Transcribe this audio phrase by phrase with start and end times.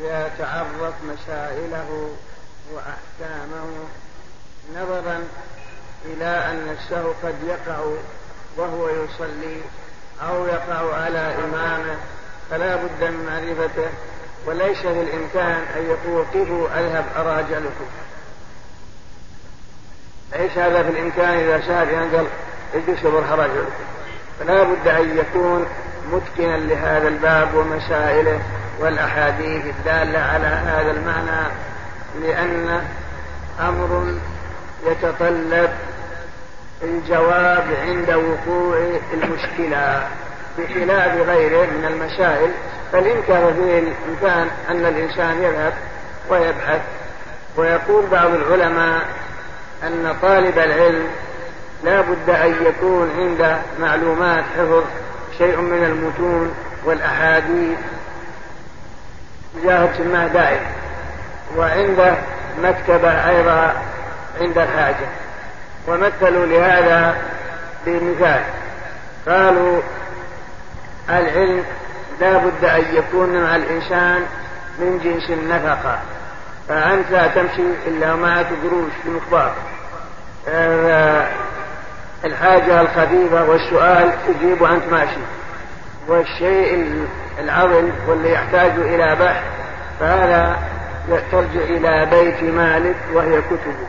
[0.00, 2.10] يتعرف مسائله
[2.72, 3.66] وأحكامه
[4.74, 5.24] نظرا
[6.04, 7.78] إلى أن السهو قد يقع
[8.56, 9.60] وهو يصلي
[10.22, 11.96] أو يقع على إمامه
[12.50, 13.90] فلا بد من معرفته
[14.46, 17.86] وليس في الإمكان أن يقول قفوا أذهب أراجلكم
[20.32, 22.26] ليس هذا في الإمكان إذا شاهد ينقل
[22.74, 23.72] اجلسوا برها رجلكم
[24.38, 25.66] فلا بد أن يكون
[26.12, 28.40] متقنا لهذا الباب ومسائله
[28.80, 31.48] والأحاديث الدالة على هذا المعنى
[32.22, 32.82] لأن
[33.60, 34.14] أمر
[34.86, 35.70] يتطلب
[36.82, 38.76] الجواب عند وقوع
[39.14, 40.06] المشكلة
[40.58, 42.50] بخلاف غيره من المسائل
[42.92, 45.72] فإن كان فيه الإمكان أن الإنسان يذهب
[46.30, 46.80] ويبحث
[47.56, 49.02] ويقول بعض العلماء
[49.82, 51.06] أن طالب العلم
[51.84, 54.84] لا بد أن يكون عند معلومات حفظ
[55.38, 57.78] شيء من المتون والأحاديث.
[59.64, 60.60] جاهد ما دائم
[61.56, 62.14] وعنده
[62.62, 63.74] مكتبة أيضا
[64.40, 65.06] عند الحاجة.
[65.88, 67.16] ومثلوا لهذا
[67.86, 68.42] بمثال.
[69.28, 69.80] قالوا
[71.08, 71.64] العلم
[72.20, 74.26] لا بد أن يكون مع الإنسان
[74.78, 75.98] من جنس النفقة.
[76.68, 79.54] فأنت لا تمشي إلا معك قروش في مخبار
[82.24, 85.20] الحاجة الخفيفة والسؤال تجيب وأنت ماشي.
[86.08, 87.06] والشيء
[87.38, 89.44] العظم واللي يحتاج إلى بحث
[90.00, 90.56] فهذا
[91.32, 93.88] ترجع إلى بيت مالك وهي كتبه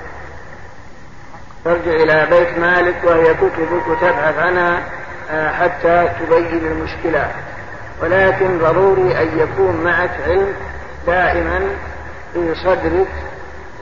[1.66, 4.84] ترجع إلى بيت مالك وهي كتبك وتبحث عنها
[5.32, 7.32] آه، حتى تبين المشكلات.
[8.02, 10.54] ولكن ضروري أن يكون معك علم
[11.08, 11.60] دائما
[12.34, 13.08] في صدرك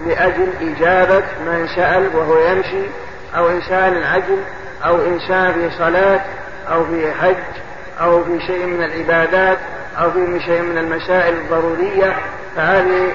[0.07, 2.83] لأجل إجابة من سأل وهو يمشي
[3.35, 4.37] أو إنسان عجل
[4.85, 6.21] أو إنسان في صلاة
[6.71, 7.60] أو في حج.
[8.01, 9.57] أو في شيء من العبادات
[9.99, 12.15] أو في شيء من المسائل الضرورية
[12.55, 13.11] فهذه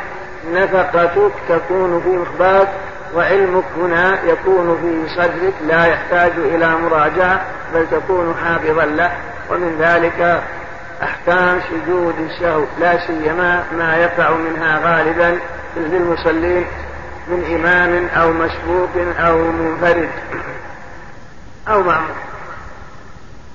[0.53, 2.69] نفقتك تكون في مخباك
[3.15, 7.41] وعلمك هنا يكون في صدرك لا يحتاج إلى مراجعة
[7.75, 9.13] بل تكون حافظا له.
[9.51, 10.43] ومن ذلك
[11.03, 15.39] أحكام سجود السهو لا سيما ما يقع منها غالبا
[15.77, 16.67] للمصلين
[17.29, 20.09] من إمام أو مسبوق أو منفرد
[21.69, 22.26] أو معمول.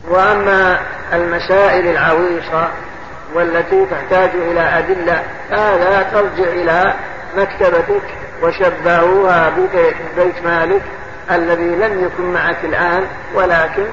[0.09, 0.79] وأما
[1.13, 2.67] المسائل العويصة
[3.33, 6.93] والتي تحتاج إلى أدلة هذا ترجع إلى
[7.37, 8.03] مكتبتك
[8.43, 10.81] وشبهوها ببيت مالك
[11.31, 13.03] الذي لم يكن معك الآن
[13.33, 13.85] ولكن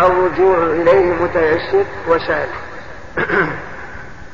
[0.00, 2.48] الرجوع إليه متيسر وسهل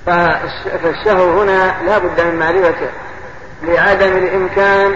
[0.07, 2.91] فالسهو هنا لا بد من معرفته
[3.63, 4.95] لعدم الإمكان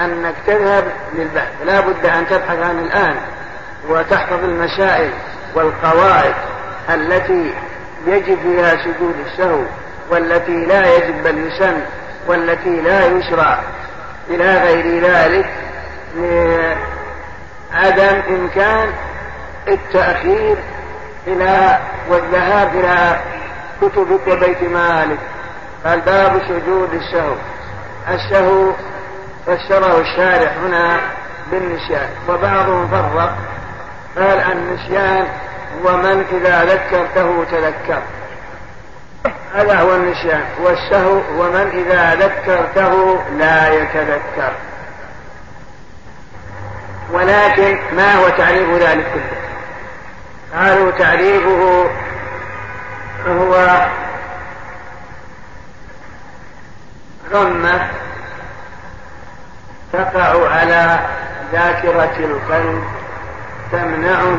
[0.00, 0.84] أنك تذهب
[1.14, 3.16] للبحث لا بد أن تبحث عن الآن
[3.88, 5.10] وتحفظ المسائل.
[5.54, 6.34] والقواعد
[6.90, 7.54] التي
[8.06, 9.62] يجب فيها سجود السهو
[10.10, 11.80] والتي لا يجب بل يسن
[12.26, 13.60] والتي لا يشرع
[14.30, 15.50] إلى غير ذلك
[17.74, 18.88] لعدم إمكان
[19.68, 20.56] التأخير
[21.26, 23.20] إلى والذهاب إلى
[23.82, 25.18] كتبك وبيت مالك.
[25.86, 27.34] الباب سجود السهو.
[28.08, 28.72] السهو
[29.46, 31.00] فسره الشارح هنا
[31.50, 32.08] بالنسيان.
[32.28, 33.32] وبعضهم فرق
[34.18, 35.28] قال النسيان
[35.84, 38.02] ومن إذا ذكرته تذكر.
[39.54, 40.44] هذا هو النسيان.
[40.60, 44.52] والسهو ومن إذا ذكرته لا يتذكر.
[47.12, 49.48] ولكن ما هو تعريف ذلك كله؟
[50.54, 51.90] قالوا تعريفه
[53.26, 53.86] هو
[57.32, 57.90] غمة
[59.92, 60.98] تقع على
[61.52, 62.97] ذاكرة القلب
[63.72, 64.36] تمنعه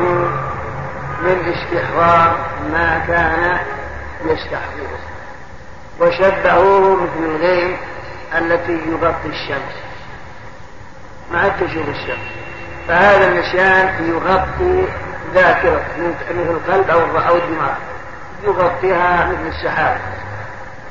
[1.22, 2.36] من استحضار
[2.72, 3.58] ما كان
[4.24, 4.98] يستحضره.
[6.00, 7.76] وشبهوه مثل الغيم
[8.38, 9.74] التي يغطي الشمس
[11.32, 12.28] ما عاد تشوف الشمس.
[12.88, 14.88] فهذا النسيان يغطي
[15.34, 17.74] ذاكرة مثل القلب أو الدماغ.
[18.44, 20.00] يغطيها مثل السحاب.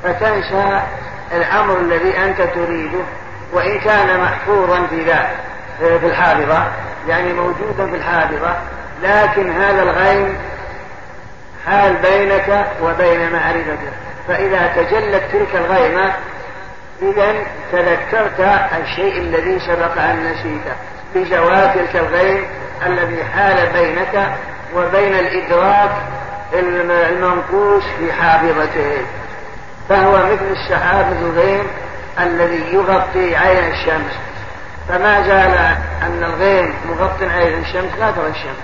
[0.02, 0.82] فتنسى
[1.32, 3.00] الأمر الذي أنت تريده
[3.52, 5.30] وإن كان محفوظا في ذا
[5.78, 6.72] في الحافظة.
[7.08, 8.56] يعني موجودا في الحافظة
[9.02, 10.38] لكن هذا الغيم
[11.66, 13.92] حال بينك وبين معرفته
[14.28, 16.14] فإذا تجلت تلك الغيمة
[17.02, 17.34] إذا
[17.72, 18.40] تذكرت
[18.82, 20.74] الشيء الذي سبق أن نسيته
[21.14, 22.44] بجواب تلك الغيم
[22.86, 24.32] الذي حال بينك
[24.76, 25.90] وبين الإدراك
[26.54, 29.02] المنقوش في حافظته.
[29.88, 31.66] فهو مثل السحاب الغيم
[32.20, 34.12] الذي يغطي عين الشمس.
[34.90, 35.54] فما زال
[36.02, 38.60] أن الغيم مغطي عين الشمس لا ترى الشمس.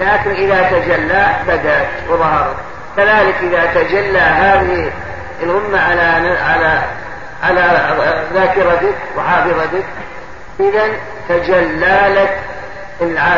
[0.00, 2.56] لكن إذا تجلى بدأت وظهرت.
[2.96, 4.92] كذلك إذا تجلى هذه
[5.42, 6.82] الغمة على على
[7.42, 7.96] على
[8.34, 9.84] ذاكرتك وحافظتك
[10.60, 10.88] إذا
[11.28, 12.38] تجلى لك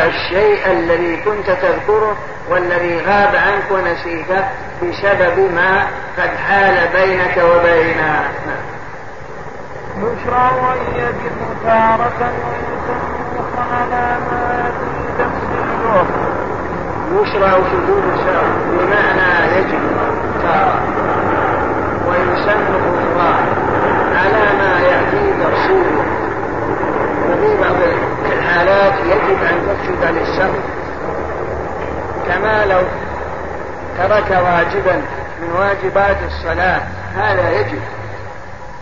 [0.07, 2.17] الشيء الذي كنت تذكره
[2.49, 4.45] والذي غاب عنك ونسيته
[4.81, 8.29] بسبب ما قد حال بينك وبينه
[9.97, 10.51] يشرع
[10.95, 13.03] يجب تارة ويسن
[13.71, 14.71] على ما
[15.19, 16.05] تفسيره
[17.13, 19.81] يشرع سجود الشرع بمعنى يجب
[20.43, 20.79] تارة
[22.07, 23.33] ويسن أخرى
[24.15, 26.05] على ما يأتي تفصيله
[27.29, 27.75] وفي بعض
[28.25, 30.59] الحالات يجب أن تسجد للسهو
[32.27, 32.81] كما لو
[33.97, 35.01] ترك واجبا
[35.41, 36.81] من واجبات الصلاة
[37.15, 37.79] هذا يجب.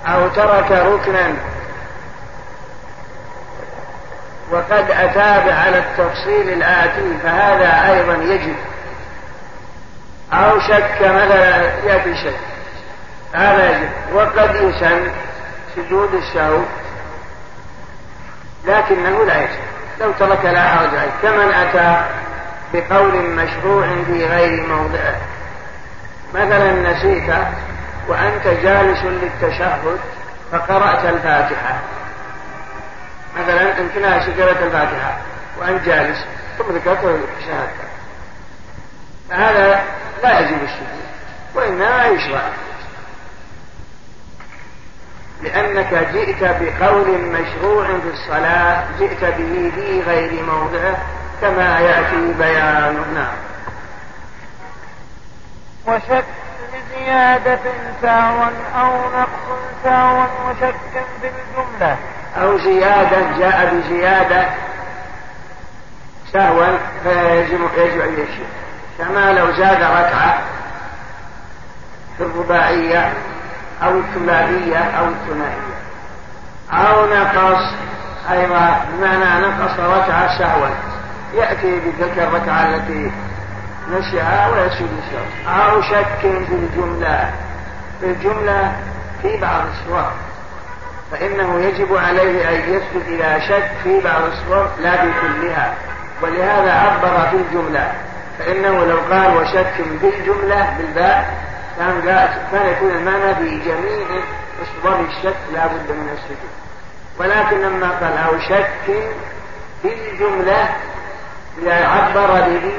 [0.06, 1.34] أو ترك ركنا.
[4.52, 8.56] وقد أتاب على التفصيل الآتي فهذا أيضا يجب.
[10.34, 12.40] أو شك مثلا يأتي شك.
[13.34, 13.90] هذا يجب.
[14.14, 15.12] وقد يسن
[15.76, 16.60] سجود الشهو
[18.66, 19.64] لكنه لا يجب.
[20.00, 21.12] لو ترك لا حرج عليه.
[21.22, 22.06] كمن أتى
[22.74, 25.16] بقول مشروع في غير موضعه
[26.34, 27.34] مثلا نسيت
[28.08, 30.00] وأنت جالس للتشهد
[30.52, 31.80] فقرأت الفاتحة.
[33.40, 35.18] مثلا امتناع شجرة الفاتحة
[35.60, 36.26] وأنت جالس
[36.58, 37.94] ثم ذكرت شهادتك
[39.30, 39.84] فهذا
[40.24, 41.04] لا يجب السجود
[41.56, 42.50] وإنما يشرع.
[45.44, 50.98] لأنك جئت بقول مشروع في الصلاة جئت به في غير موضعه
[51.42, 53.36] كما يأتي بيانه نعم.
[55.88, 56.26] وشك
[56.74, 57.60] بزيادة
[58.02, 60.76] سهوا أو نقص سهوا وشك
[61.22, 61.98] في الجملة
[62.42, 64.46] أو زيادة جاء بزيادة
[66.34, 68.48] سهوا فيجب يجب أن يشك.
[68.98, 70.42] كما لو زاد ركعة
[72.18, 73.14] في الرباعية
[73.84, 75.74] أو الثلاثية أو الثنائية.
[76.72, 77.74] أو نقص
[78.32, 80.70] أيضا بمعنى نقص ركعة سهوا.
[81.34, 83.12] يأتي بتلك الركعة التي
[83.92, 87.32] نسيها ويسجد السهو أو شك في الجملة.
[88.00, 88.76] في الجملة
[89.22, 90.12] في بعض الصور.
[91.12, 95.74] فإنه يجب عليه أن يسجد إلى شك في بعض الصور لا بكلها.
[96.22, 97.92] ولهذا عبر في الجملة.
[98.40, 101.34] فإنه لو قال وشك بالجملة بالباء
[101.78, 102.02] كان
[102.52, 104.24] كان يكون المعنى في جميع
[104.64, 106.54] أصدار الشك لا بد من السجود.
[107.20, 109.14] ولكن لما قال أو شك
[109.84, 110.70] بالجملة
[111.68, 112.74] عبر به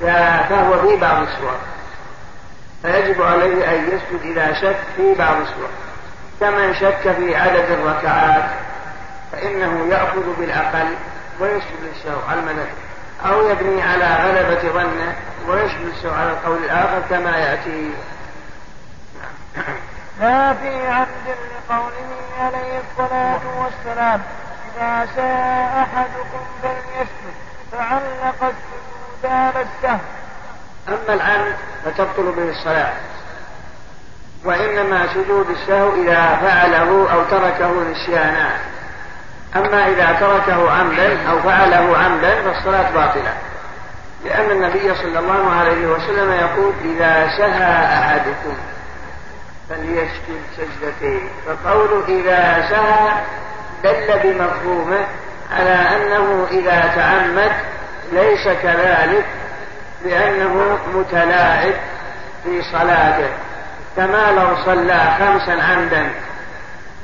[0.00, 1.56] فهو في بعض الصور.
[2.82, 5.68] فيجب عليه أن يسجد إذا شك في بعض الصور.
[6.40, 8.50] كمن شك في عدد الركعات
[9.32, 10.94] فإنه يأخذ بالأقل
[11.40, 12.68] ويسجد للسهو على المذهب
[13.26, 15.16] أو يبني على غلبة ظنه
[15.48, 17.90] ويشمل السوء على القول الآخر كما يأتي.
[20.20, 24.22] لا في عبد لقوله عليه الصلاة والسلام
[24.76, 27.34] إذا شاء أحدكم فليسجد
[27.72, 28.89] فعلق السجود
[29.24, 29.98] على السهو
[30.88, 32.92] أما العمد فتبطل به الصلاة.
[34.44, 38.50] وإنما سجود السهو إذا فعله أو تركه نسيانا.
[39.56, 43.34] أما إذا تركه عمدا أو فعله عمدا فالصلاة باطلة.
[44.24, 48.56] لأن النبي صلى الله عليه وسلم يقول إذا سهى أحدكم
[49.68, 51.28] فليسجد سجدتين.
[51.46, 53.12] فقوله إذا سهى
[53.84, 55.06] دل بمفهومه
[55.52, 57.52] على أنه إذا تعمد
[58.12, 59.26] ليس كذلك
[60.04, 61.74] لأنه متلاعب
[62.44, 63.30] في صلاته.
[63.96, 66.12] كما لو صلى خمسا عمدا.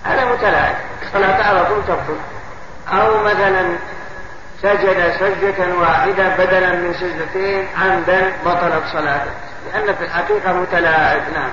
[0.04, 0.74] هذا متلاعب.
[1.12, 2.18] صلاة على طول تبطل.
[2.88, 3.76] أو مثلا
[4.62, 9.30] سجد سجدة واحدة بدلا من سجدتين عمدا بطلت صلاته.
[9.66, 11.22] لأن في الحقيقة متلاعب.
[11.34, 11.50] نعم.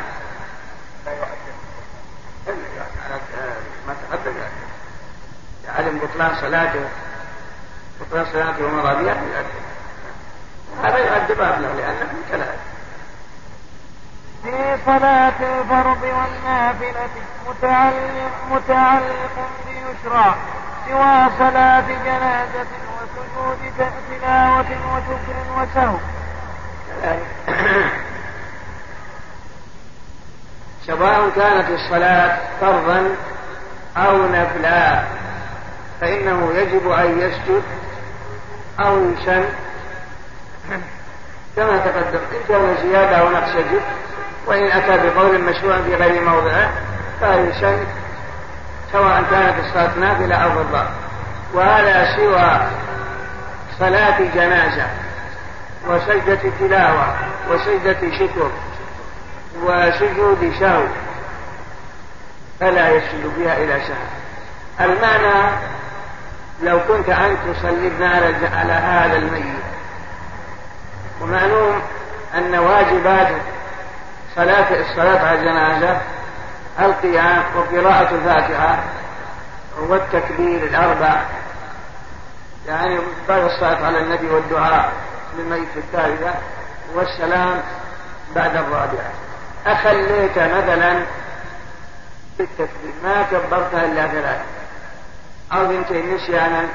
[3.87, 4.33] ما تقدم
[5.67, 6.85] يعلم بطلان صلاته.
[8.11, 9.17] صلاته بها
[10.83, 12.07] هذا يؤدب أبنه لأنه
[14.43, 17.09] في صلاة الفرض والنافلة
[17.47, 20.35] متعلق متعلق بيشرع
[20.87, 23.59] سوى صلاة جنازة وسجود
[24.21, 25.97] تلاوة وشكر وسهو.
[30.87, 33.15] سواء كانت الصلاة فرضا
[33.97, 35.03] أو نفلا
[36.01, 37.63] فإنه يجب أن يسجد
[38.79, 39.43] أو يسن
[41.55, 43.81] كما تقدم إن كان زيادة أو نقص يجب
[44.47, 46.71] وإن أتى بقول مشروع في غير موضعه
[47.19, 47.77] فيسن
[48.91, 50.91] سواء كانت الصلاة نافلة أو فرضا
[51.53, 52.67] وهذا سوى
[53.79, 54.87] صلاة جنازة
[55.87, 57.15] وسجدة تلاوة
[57.49, 58.51] وسجدة شكر
[59.63, 60.83] وسجود شهو
[62.59, 65.55] فلا يسجد فيها إلى سهو المعنى
[66.63, 68.05] لو كنت أنت تصلي
[68.55, 69.63] على هذا الميت.
[71.21, 71.81] ومعلوم
[72.35, 73.27] أن واجبات
[74.35, 76.01] صلاة الصلاة على الجنازة
[76.79, 78.83] القيام وقراءة الفاتحة
[79.79, 81.21] والتكبير الأربع.
[82.67, 84.91] يعني بعد الصلاة على النبي والدعاء
[85.37, 86.33] للميت الثالثة
[86.95, 87.61] والسلام
[88.35, 89.11] بعد الرابعة.
[89.67, 91.05] أخليت مثلا
[92.37, 94.41] بالتكبير ما كبرتها إلا ثلاث
[95.53, 96.69] أو بنتين نسيانا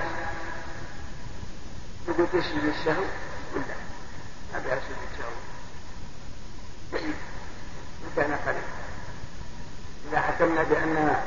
[2.08, 3.02] بدو تسجد السهو
[3.54, 3.74] ولا.
[4.52, 5.30] ما بها سجد السهو
[6.92, 7.14] بعيد
[8.06, 8.62] مكان قريب
[10.10, 11.22] إذا حكمنا بأنها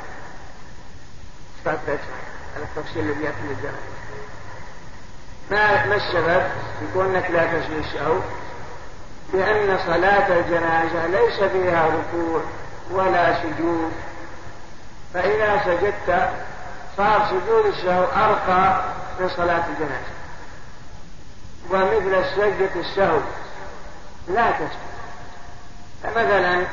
[1.65, 2.00] صلاة
[2.55, 3.79] على التفصيل الذي يأتي للجنة
[5.51, 8.20] ما ما السبب؟ يكونك لا تسجد السهو
[9.34, 12.41] لأن صلاة الجنازة ليس فيها ركوع
[12.91, 13.91] ولا سجود.
[15.13, 16.29] فإذا سجدت
[16.98, 18.81] صار سجود السهو أرقى
[19.19, 20.12] من صلاة الجنازة.
[21.69, 23.19] ومثل سجدة السهو
[24.27, 24.69] لا تسجد.
[26.03, 26.65] فمثلا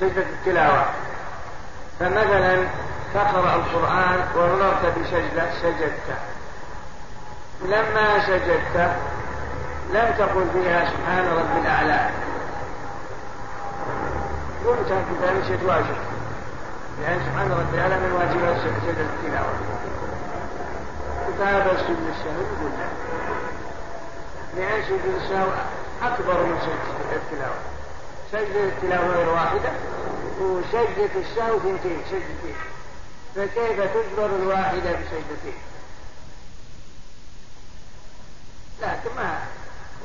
[0.00, 0.86] سجدة التلاوة.
[2.00, 2.66] فمثلا
[3.14, 6.16] تقرأ القرآن ومررت بسجدة سجدت.
[7.62, 8.96] لما سجدت
[9.92, 12.10] لم تقل فيها سبحان رب الأعلى.
[14.64, 16.11] كذا ليست واجب
[17.00, 19.54] لأن سبحان رب الأعلى من واجبات سجدة التلاوة.
[21.28, 22.88] كتاب سجد السهو يقول لا.
[24.56, 25.50] لأن سجد السهو
[26.02, 27.60] أكبر من سجدة التلاوة.
[28.32, 29.72] سجدة التلاوة غير واحدة
[30.40, 32.56] وسجدة السهو ثنتين سجدتين.
[33.36, 35.58] فكيف تجبر الواحدة بسجدتين؟
[38.82, 39.38] لكن ما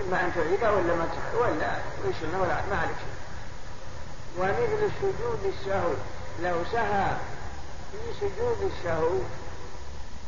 [0.06, 1.77] إما أن تعيدها ولا ما ولا
[2.39, 3.17] ولا ما عليك شيء
[4.38, 5.94] ومثل سجود السهو
[6.44, 7.17] لو سهى
[7.91, 9.20] في سجود السهو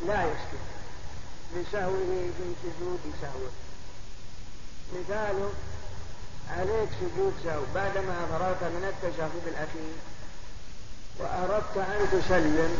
[0.07, 0.63] لا يسجد
[1.55, 3.51] لسهوه في سجود سهوه.
[4.93, 5.49] مثال
[6.49, 7.61] عليك سجود سهو.
[7.75, 9.95] بعدما فرغت من التشهد الأخير
[11.19, 12.77] وأردت أن تسلم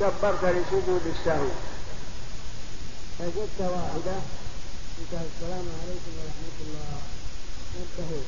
[0.00, 1.48] كبرت لسجود السهو.
[3.18, 4.16] فجدت واحدة.
[4.98, 7.00] قلت السلام عليكم ورحمة الله.
[7.76, 8.22] انتهوا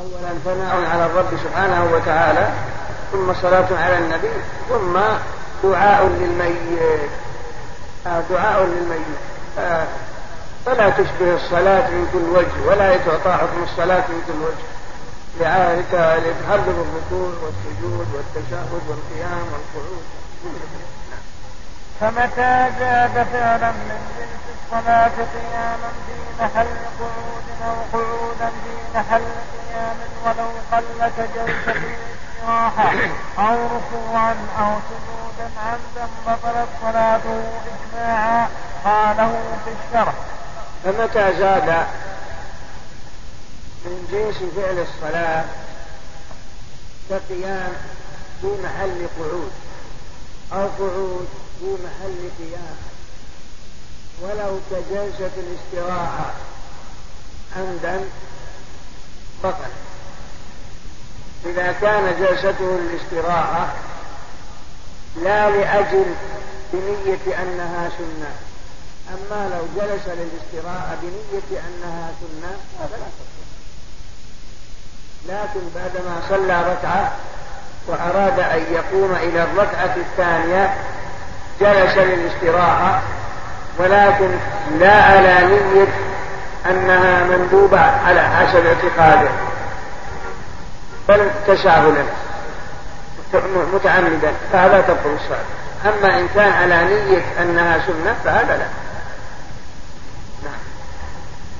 [0.00, 2.52] أولا ثناء على الرب سبحانه وتعالى
[3.12, 4.30] ثم صلاة على النبي
[4.68, 5.00] ثم
[5.62, 7.10] دعاء للميت.
[8.06, 9.18] آه دعاء للميت.
[9.58, 9.86] آه
[10.66, 14.64] فلا تشبه الصلاة من كل وجه ولا يتعطى حكم الصلاة من كل وجه.
[16.18, 20.04] لتحرر الركوع والسجود والتشهد والقيام والقعود.
[22.00, 26.66] فمتى زاد فعلا من جنس الصلاة قياما في محل
[27.00, 32.92] قعود أو قعودا في محل قيام ولو قل كجلسة الاستراحة
[33.38, 38.48] أو ركوعا أو سجودا عمدا بطلت صلاته إجماعا
[38.84, 40.14] قاله في الشرح
[40.84, 41.86] فمتى زاد
[43.84, 45.44] من جنس فعل الصلاة
[47.10, 47.72] كقيام
[48.40, 49.52] في محل قعود
[50.52, 51.28] أو قعود
[51.60, 52.76] في محل قيام
[54.22, 56.30] ولو كجلسة الاستراحة.
[57.56, 58.00] عمدا
[59.44, 59.70] بطل
[61.46, 63.74] إذا كان جلسته الاستراحة
[65.22, 66.14] لا لأجل
[66.72, 68.32] بنية أنها سنة.
[69.10, 73.04] أما لو جلس للاستراحة بنية أنها سنة هذا لا
[75.28, 77.12] لكن بعدما صلى ركعة
[77.86, 80.76] وأراد أن يقوم إلى الركعة الثانية
[81.60, 83.00] جلس للاستراحة
[83.78, 84.30] ولكن
[84.78, 85.86] لا على نية
[86.70, 89.30] أنها مندوبة على حسب اعتقاده.
[91.08, 92.04] بل تساهلا
[93.74, 95.44] متعمدا فهذا تبطل الصلاة
[95.84, 98.66] أما إن كان على نية أنها سنة فهذا لا.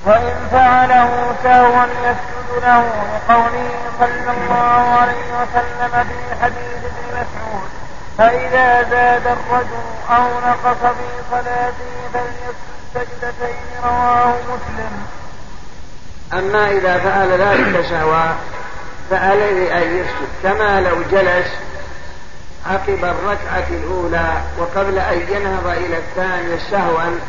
[0.05, 2.83] وإن فعله سهوا يسجد له
[3.29, 7.69] لقوله صلى الله عليه وسلم في حديث ابن مسعود.
[8.17, 12.55] فإذا زاد الرجل أو نقص في صلاته فليسجد
[12.93, 15.05] سجدتين رواه مسلم.
[16.33, 18.33] أما إذا فعل ذلك سهوا
[19.09, 21.47] فعليه أن يسجد كما لو جلس
[22.65, 27.19] عقب الركعة الأولى وقبل أن ينهض إلى الثانية سهوا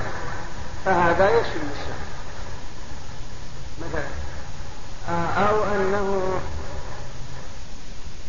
[0.85, 2.03] فهذا يسجد السهو
[3.81, 4.09] مثلا
[5.09, 6.39] آه، أو أنه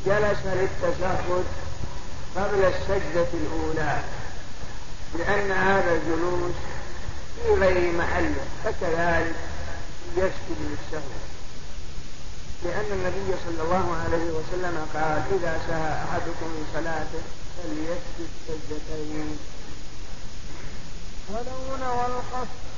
[0.06, 1.44] جلس للتشهد
[2.36, 4.02] قبل السجدة الأولى
[5.20, 6.56] لأن هذا الجلوس
[7.36, 9.36] في غير محله فكذلك
[10.18, 11.14] يسجد للسهو.
[12.64, 17.24] لأن النبي صلى الله عليه وسلم قال إذا سهى أحدكم من صلاته
[17.58, 19.38] فليسجد سجدتين.
[21.30, 22.73] ولو نوى القصد.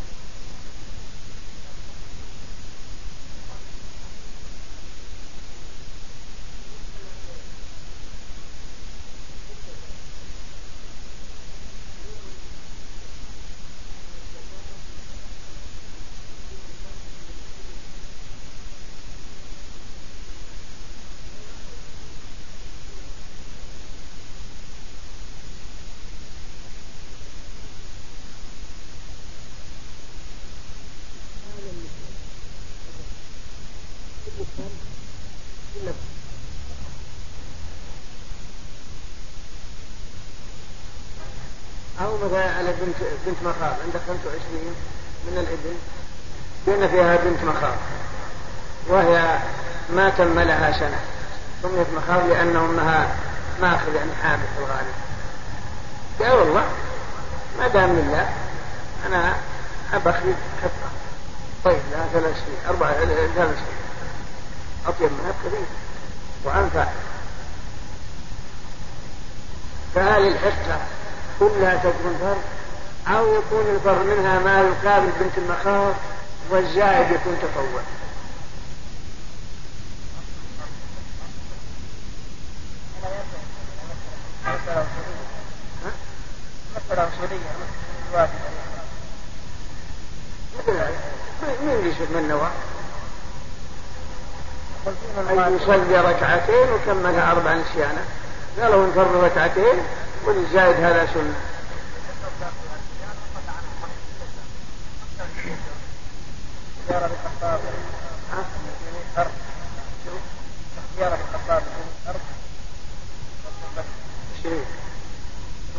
[42.25, 43.73] مثلا على بنت بنت مخاض.
[43.85, 44.75] عندك 25
[45.27, 45.75] من الإبل.
[46.67, 47.77] بين فيها بنت مخاض.
[48.87, 49.39] وهي
[49.89, 50.99] ما تم لها سنة.
[51.63, 53.15] سميت مخاض لأن أمها
[53.61, 54.95] ماخذ يعني حامل في الغالب.
[56.19, 56.65] يا والله
[57.59, 58.29] ما دام لله
[59.07, 59.33] أنا
[59.93, 60.89] أبخذ حطة
[61.65, 62.59] طيب لها ثلاث سنين.
[62.67, 63.85] أربع ثلاث سنين.
[64.87, 65.65] أطيب منها بكثير
[66.43, 66.85] وأنفع.
[69.95, 70.79] فهل الحصة
[71.39, 72.41] كلها تكون فرض
[73.07, 75.93] أو يكون الفرض منها ما يقابل بنت المخاض
[76.49, 77.81] والزائد يكون تطوع.
[86.75, 87.39] مسألة أصولية
[91.63, 92.49] مين يشوف من نوى؟
[95.47, 98.05] أن يصلي ركعتين وكملها أربع نسيانة.
[98.61, 99.83] قالوا انفرد ركعتين
[100.25, 101.35] والزائد هذا سنة.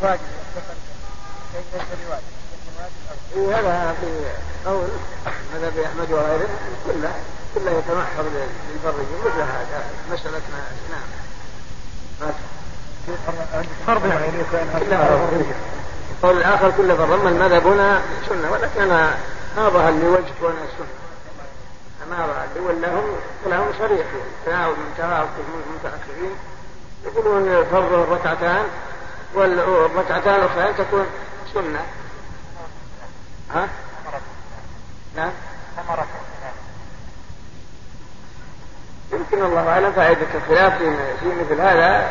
[0.00, 0.20] بواجب
[3.36, 4.06] هذا في
[4.66, 4.88] قول
[5.54, 6.48] مذهب أحمد وغيره.
[6.86, 7.14] كله
[7.54, 9.90] كله يتمحض للبرية مثل هذا
[10.90, 11.08] نعم
[12.20, 12.34] ما
[13.08, 14.42] يعني
[16.10, 19.16] القول الآخر كله أما المذهب هنا سنة ولكن أنا
[19.56, 20.86] ما ظهر لي وجه كونه سنة.
[22.10, 22.60] ما ظهر لي
[23.46, 24.06] ولا هم صريح
[24.46, 25.28] تناول من تناول
[25.68, 26.36] المتأخرين
[27.04, 28.64] يقولون فرض الركعتان
[29.34, 31.06] والركعتان الأخرى تكون
[31.54, 31.80] سنة.
[33.54, 33.68] ها؟
[35.16, 35.30] نعم.
[39.12, 40.78] يمكن الله أعلم فائدة الخلاف
[41.20, 42.10] في مثل هذا.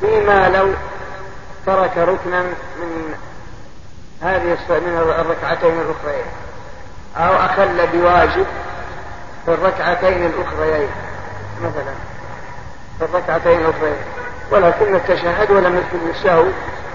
[0.00, 0.72] فيما لو
[1.66, 3.14] ترك ركنا من
[4.22, 6.26] هذه من الركعتين الأخريين.
[7.16, 8.46] أو أخل بواجب
[9.44, 10.88] في الركعتين الأخريين
[11.60, 11.94] مثلا.
[12.98, 14.02] في الركعتين الأخريين.
[14.50, 16.44] ولكن التشهد ولم يذكر الشهو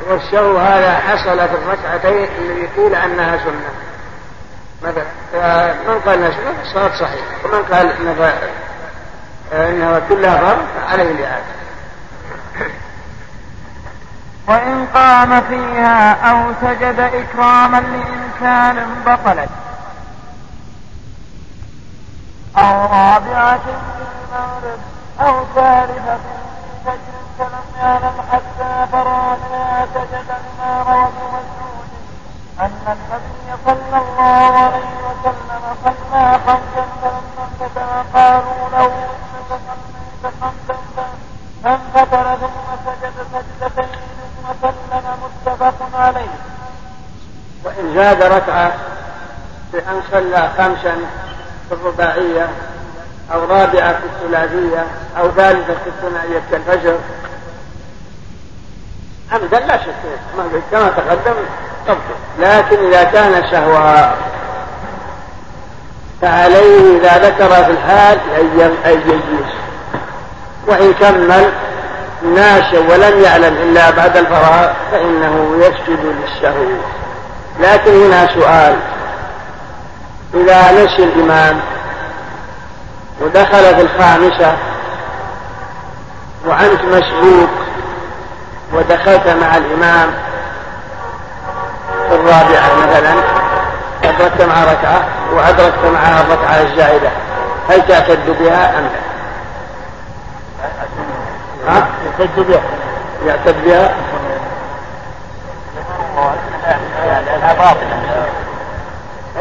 [0.10, 3.70] والشهو هذا حصل في الركعتين اللي قيل أنها سنة.
[4.84, 5.06] مثلا.
[5.34, 7.92] فمن قال إنها سنة؟ الصلاة صحيح ومن قال
[9.54, 11.55] انها كلها فرض عليه الإعادة.
[14.48, 19.50] وإن قام فيها أو سجد إكراما لإنسان بطلت.
[22.58, 24.80] أو رابعة في المغرب
[25.22, 29.38] أو ثالثة في فجر فلم يعلم حتى فرغ
[29.94, 31.10] سجد لما روى
[32.60, 40.78] أن النبي صلى الله عليه وسلم صلى خمسا فلما انفتح قالوا له إنك صليت خمسا
[41.64, 44.05] فانفتح ثم سجد سجدتين.
[44.62, 46.36] ثم سلم متفق عليه.
[47.64, 48.74] وإن زاد ركعة
[49.74, 50.96] بأن صلى خمسا
[51.70, 52.50] في الرباعية
[53.34, 54.86] أو رابعة في الثلاثية
[55.18, 56.98] أو ثالثة في الثنائية كالفجر
[59.32, 59.94] أبدا لا شك
[60.72, 61.36] كما تقدم
[61.88, 62.00] تبطل
[62.40, 64.14] لكن إذا كان شهوة
[66.22, 69.54] فعليه إذا ذكر في الحال أن يجلس.
[70.68, 71.52] وإن كمل
[72.34, 76.66] ناشا ولم يعلم إلا بعد الفراغ فإنه يسجد للشهو
[77.60, 78.76] لكن هنا سؤال
[80.34, 81.60] إذا نسي الإمام
[83.22, 84.58] ودخل في الخامسة
[86.46, 87.50] وأنت مسبوق
[88.74, 90.14] ودخلت مع الإمام
[92.10, 93.14] في الرابعة مثلا
[94.04, 97.10] أدركت مع ركعة وأدركت معها الركعة الزائدة
[97.70, 99.15] هل تعتد بها أم لا؟
[101.68, 101.88] ها؟
[102.20, 102.62] يعتد بها
[103.26, 103.96] يعتد بها؟
[107.26, 108.26] لأنها باطلة.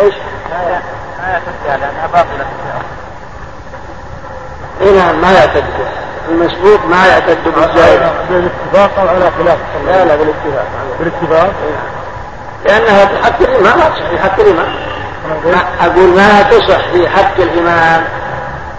[0.01, 0.15] إيش؟
[1.23, 2.47] ما يعتد بها لأنها باطلة.
[4.81, 5.93] اي نعم ما يعتد بها.
[6.29, 10.67] المسبوق ما يعتد بالزائد بالاتفاق أو على خلاف؟ لا لا بالاتفاق.
[10.99, 11.53] بالاتفاق؟
[12.65, 14.75] لأنها في حق الإمام ما تصح في حق الإمام.
[15.81, 18.05] أقول ما تصح في حق الإمام.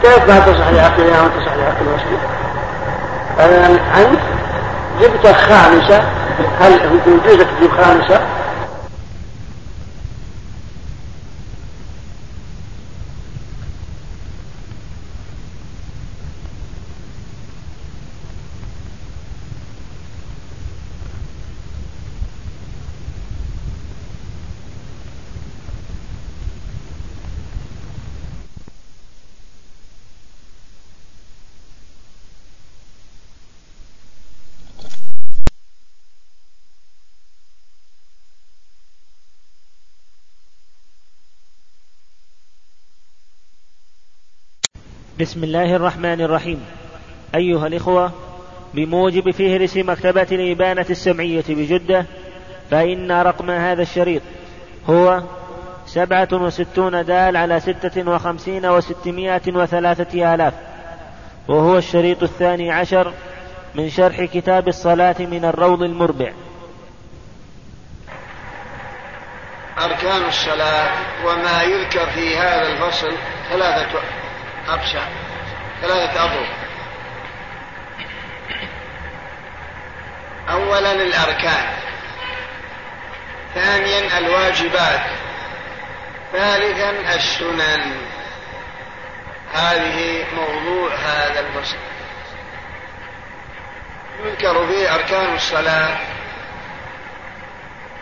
[0.01, 2.19] كيف ما تصح في حق الإمام وتصح في حق المسجد
[3.39, 4.19] أنت
[5.01, 6.03] جبت خامسة.
[6.59, 6.71] هل
[7.07, 8.21] يجوزك تجيب خامسة؟
[45.19, 46.65] بسم الله الرحمن الرحيم.
[47.35, 48.11] أيها الإخوة
[48.73, 52.05] بموجب فهرس مكتبة الإبانة السمعية بجدة
[52.71, 54.21] فإن رقم هذا الشريط
[54.89, 55.23] هو
[55.85, 60.53] سبعة وستون دال على ستة وخمسين وستمائة وثلاثة آلاف
[61.47, 63.13] وهو الشريط الثاني عشر
[63.75, 66.33] من شرح كتاب الصلاة من الروض المربع.
[69.77, 70.89] أركان الصلاة
[71.25, 73.11] وما يذكر في هذا الفصل
[73.49, 74.24] ثلاثة
[74.67, 75.09] أقسام
[75.81, 76.47] ثلاثة أضرب
[80.49, 81.73] أولا الأركان.
[83.55, 85.01] ثانيا الواجبات.
[86.33, 87.97] ثالثا السنن.
[89.53, 91.77] هذه موضوع هذا الفصل.
[94.25, 95.97] يذكر فيه أركان الصلاة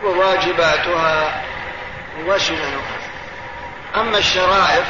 [0.04, 1.42] وواجباتها
[2.26, 2.98] وسننها
[3.96, 4.84] أما الشرائط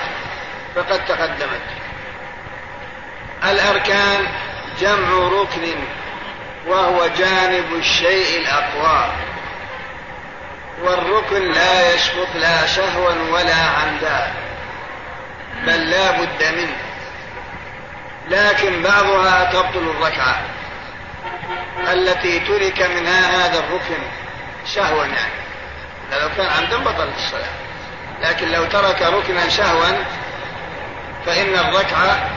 [0.74, 1.62] فقد تقدمت.
[3.44, 4.26] الأركان
[4.80, 5.74] جمع ركن
[6.66, 9.12] وهو جانب الشيء الأقوى.
[10.82, 14.32] والركن لا يسقط لا سهوا ولا عمدا
[15.66, 16.76] بل لا بد منه.
[18.30, 20.40] لكن بعضها تبطل الركعة
[21.92, 24.02] التي ترك منها هذا الركن
[24.66, 25.34] سهوا يعني
[26.12, 27.54] لو كان عمدا بطلت الصلاة.
[28.22, 30.04] لكن لو ترك ركنا سهوا
[31.26, 32.30] فإن الركعة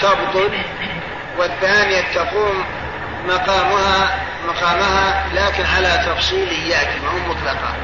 [0.00, 0.58] تبطل
[1.38, 2.64] والثانية تقوم
[3.28, 7.74] مقامها مقامها لكن على تفصيل يأتي ما هو مطلقة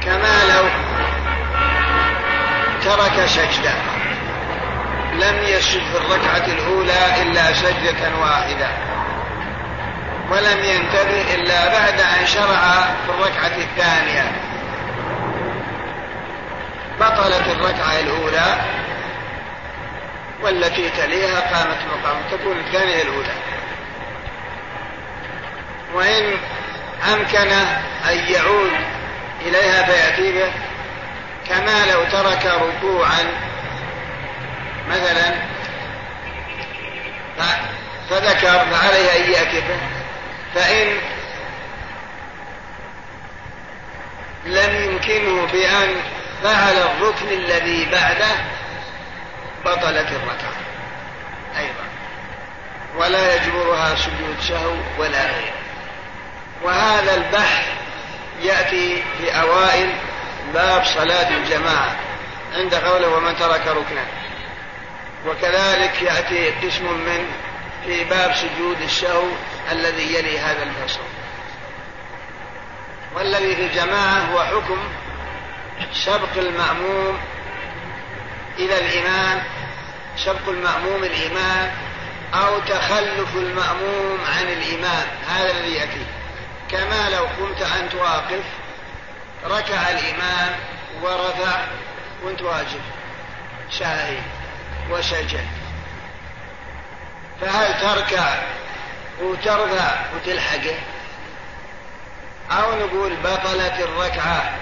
[0.00, 0.64] كما لو
[2.84, 3.72] ترك سجدة
[5.12, 8.68] لم يسجد في الركعة الأولى إلا سجدة واحدة
[10.30, 14.32] ولم ينتبه إلا بعد أن شرع في الركعة الثانية.
[17.00, 18.56] بطلت الركعة الأولى
[20.42, 23.34] والتي تليها قامت مقام تكون الثانية الأولى.
[25.94, 26.36] وإن
[27.12, 27.52] أمكن
[28.10, 28.72] أن يعود
[29.40, 30.52] إليها فيأتي به
[31.48, 33.24] كما لو ترك ركوعا
[34.90, 35.34] مثلا
[38.10, 39.78] فذكر فعليه أن يأتي به.
[40.54, 40.96] فإن
[44.44, 45.94] لم يمكنه بأن
[46.42, 48.34] فعل الركن الذي بعده
[49.64, 50.56] بطلت الركعة.
[51.58, 51.84] أيضا.
[52.96, 55.52] ولا يجبرها سجود سهو ولا غيره.
[56.62, 57.66] وهذا البحث
[58.42, 59.92] يأتي في أوائل
[60.54, 61.96] باب صلاة الجماعة.
[62.54, 64.04] عند قوله ومن ترك ركنا
[65.26, 67.26] وكذلك يأتي قسم من
[67.86, 69.26] في باب سجود السهو
[69.72, 71.00] الذي يلي هذا الفصل.
[73.14, 74.78] والذي في الجماعة هو حكم
[75.94, 77.18] سبق المأموم
[78.58, 79.42] إلى الإمام
[80.16, 81.72] سبق المأموم الإمام
[82.34, 86.06] أو تخلف المأموم عن الإمام هذا الذي يأتي.
[86.70, 88.44] كما لو قمت أنت واقف
[89.44, 90.56] ركع الإمام
[91.02, 91.64] ورفع
[92.22, 92.80] وأنت واجب
[93.70, 94.22] شاهد
[94.90, 95.46] وسجد.
[97.40, 98.42] فهل تركع
[99.20, 100.76] وترفع وتلحقه؟
[102.50, 104.52] أو نقول بطلت الركعة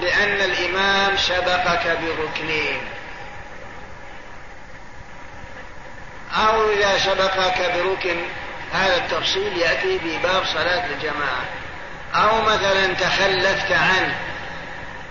[0.00, 2.80] لأن الإمام سبقك بركنين
[6.36, 8.16] أو إذا سبقك بركن
[8.72, 11.44] هذا التفصيل يأتي في باب صلاة الجماعة.
[12.14, 14.14] أو مثلا تخلفت عنه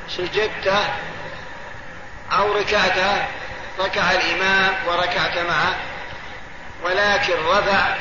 [0.10, 0.74] سجدت
[2.32, 3.28] أو ركعت
[3.80, 5.76] ركع الإمام وركعت معه
[6.84, 7.96] ولكن رفع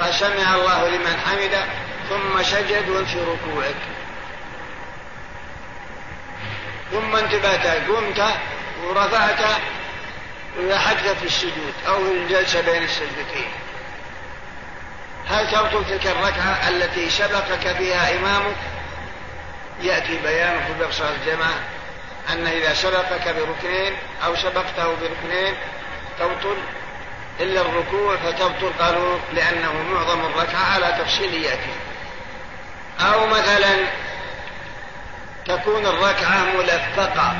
[0.00, 1.64] قال سمع الله لمن حمده
[2.08, 3.99] ثم سجد في ركوعك.
[6.92, 8.24] ثم انتبهت قمت
[8.84, 9.40] ورفعت
[10.58, 13.50] ولاحقت في السجود أو في الجلسة بين السجدتين.
[15.28, 18.56] هل تبطل تلك الركعة التي سبقك فيها إمامك؟
[19.82, 21.60] يأتي بيان في باب صلاه الجماعة
[22.32, 23.92] أن إذا سبقك بركنين
[24.24, 25.54] أو سبقته بركنين
[26.18, 26.56] تبطل
[27.40, 31.74] إلا الركوع فتبطل قالوا لأنه معظم الركعة على تفصيل يأتي.
[33.00, 33.74] أو مثلا
[35.56, 37.36] تكون الركعة ملفقة.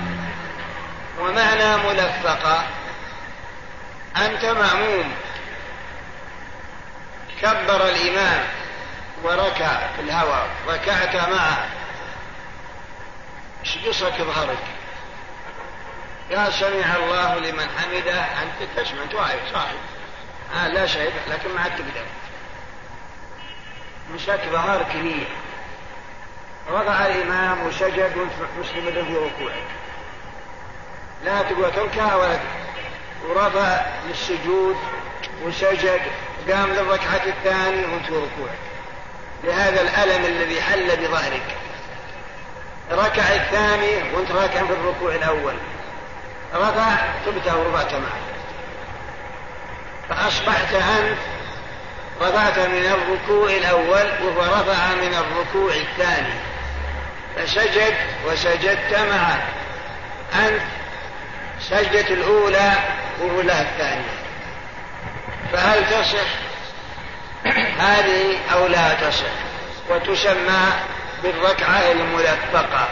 [1.21, 2.65] ومعنى ملفقة
[4.17, 5.15] أنت مأموم.
[7.43, 8.45] كبر الإمام
[9.23, 11.67] وركع في الهواء ركعت معه.
[13.65, 13.77] إيش
[14.21, 14.59] ظهرك
[16.31, 18.21] يا سمع الله لمن حمده.
[18.21, 19.77] أنت تسمع أنت واقف صاحب
[20.57, 22.07] آه لا شيء لكن ما عاد تقدر.
[24.15, 25.27] مسك ظهرك لي
[26.73, 28.13] رفع الإمام وسجد
[28.61, 29.65] مسلم في ركوعك
[31.25, 32.39] لا تقوى تركع ولا
[33.29, 34.77] ورفع للسجود
[35.45, 36.01] وسجد
[36.51, 38.49] قام للركعة الثانية وانت ركوع
[39.45, 41.57] لهذا الألم الذي حل بظهرك.
[42.93, 45.55] ركع الثاني وانت راكع في الركوع الأول.
[46.55, 48.21] رفع ثبت ورفعت معه
[50.09, 51.19] فأصبحت أنت
[52.23, 56.50] رفعت من الركوع الأول وهو رفع من الركوع الثاني.
[57.37, 57.95] فسجد
[58.27, 59.43] وسجدت معه
[60.35, 60.63] أنت
[61.61, 62.73] سجدة الأولى
[63.21, 64.21] وأولى الثانية.
[65.53, 66.29] فهل تصح؟
[67.79, 69.25] هذه أو لا تصح؟
[69.91, 70.73] وتسمى
[71.23, 72.89] بالركعة الملفقة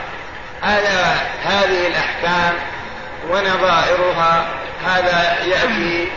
[0.62, 2.55] هذا هذه الأحكام
[3.31, 4.46] ونظائرها.
[4.87, 6.09] هذا يأتي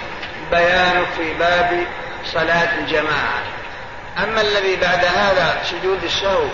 [0.52, 1.86] بيان في باب
[2.26, 3.42] صلاة الجماعة.
[4.18, 6.48] أما الذي بعد هذا سجود السهو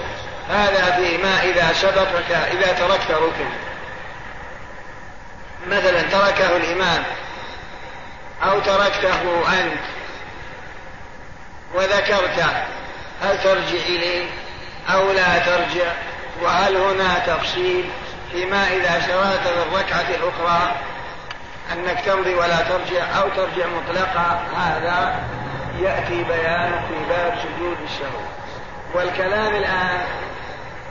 [0.50, 3.50] هذا فيما إذا سبقك إذا تركت ركن
[5.68, 7.04] مثلا تركه الإمام
[8.44, 9.80] أو تركته أنت
[11.74, 12.50] وذكرته
[13.22, 14.26] هل ترجع إليه
[14.90, 15.92] أو لا ترجع
[16.42, 17.90] وهل هنا تفصيل
[18.32, 20.76] فيما إذا شرعت في الركعة الأخرى
[21.74, 25.24] أنك تمضي ولا ترجع أو ترجع مطلقا هذا
[25.82, 28.22] يأتي بيان في باب سجود السهو
[28.94, 30.06] والكلام الآن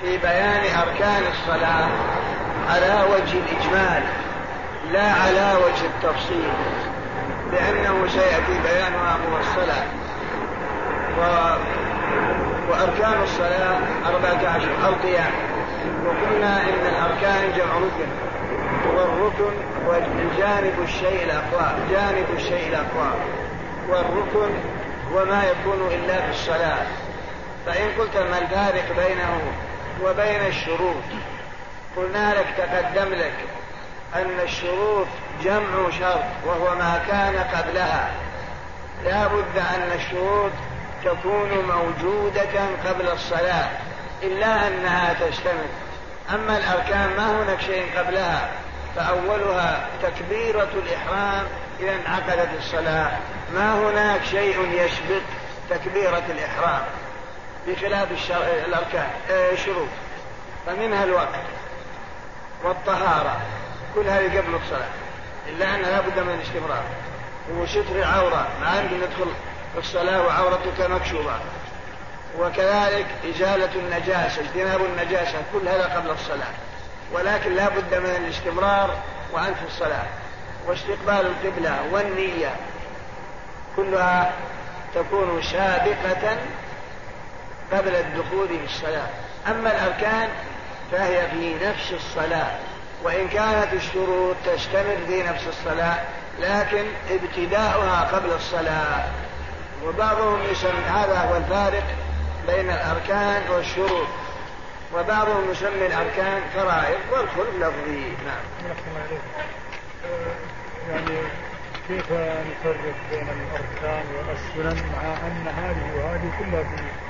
[0.01, 1.89] في بيان أركان الصلاة
[2.69, 4.03] على وجه الإجمال
[4.93, 6.49] لا على وجه التفصيل
[7.53, 9.85] لأنه سيأتي بيانها موصلة
[11.19, 11.23] و...
[12.71, 15.33] وأركان الصلاة أربعة عشر القيام
[16.07, 18.09] وقلنا إن الأركان جمع ركن.
[18.97, 19.57] والركن
[19.87, 20.01] هو
[20.39, 23.13] جانب الشيء الأقوى جانب الشيء الأقوى.
[23.89, 24.55] والركن
[25.13, 26.87] هو ما يكون إلا في الصلاة.
[27.67, 29.41] فإن قلت ما الفارق بينه
[30.03, 31.05] وبين الشروط.
[31.97, 33.35] قلنا لك تقدم لك
[34.15, 35.07] أن الشروط
[35.43, 38.11] جمع شرط وهو ما كان قبلها.
[39.05, 40.53] لا بد أن الشروط
[41.05, 43.69] تكون موجودة قبل الصلاة
[44.23, 45.69] إلا أنها تشتمل
[46.35, 48.49] أما الأركان ما هناك شيء قبلها؟
[48.97, 51.47] فأولها تكبيرة الإحرام
[51.81, 53.11] إذا انعقدت الصلاة.
[53.55, 55.23] ما هناك شيء يسبق
[55.71, 56.83] تكبيرة الإحرام؟
[57.67, 58.31] بخلاف
[58.67, 59.11] الأركان.
[59.31, 59.89] الشروط
[60.67, 61.45] فمنها الوقت
[62.65, 63.41] والطهارة.
[63.95, 64.89] كل هذه قبل الصلاة.
[65.49, 66.85] إلا أنها لابد من الاستمرار.
[67.51, 69.33] وستر العورة ما يمكن ندخل
[69.79, 71.39] الصلاة وعورتك مكشوفة
[72.39, 75.39] وكذلك إزالة النجاسة اجتناب النجاسة.
[75.53, 76.53] كل هذا قبل الصلاة.
[77.13, 78.99] ولكن لا بد من الاستمرار
[79.33, 80.07] وأنت في الصلاة.
[80.67, 82.57] واستقبال القبلة والنية.
[83.77, 84.33] كلها
[84.95, 86.37] تكون سابقة
[87.73, 89.09] قبل الدخول في الصلاة.
[89.49, 90.29] أما الأركان
[90.93, 92.59] فهي في نفس الصلاة
[93.03, 95.99] وإن كانت الشروط تشتمل في نفس الصلاة
[96.41, 99.05] لكن ابتداؤها قبل الصلاة.
[99.85, 101.85] وبعضهم يسمي هذا هو الفارق
[102.47, 104.07] بين الأركان والشروط.
[104.95, 108.05] وبعضهم يسمي الأركان فرائض والخلف لفظي.
[108.27, 108.45] نعم.
[110.91, 111.19] يعني
[111.89, 117.06] كيف نفرق بين الأركان والسنن مع أن هذه وهذه كلها في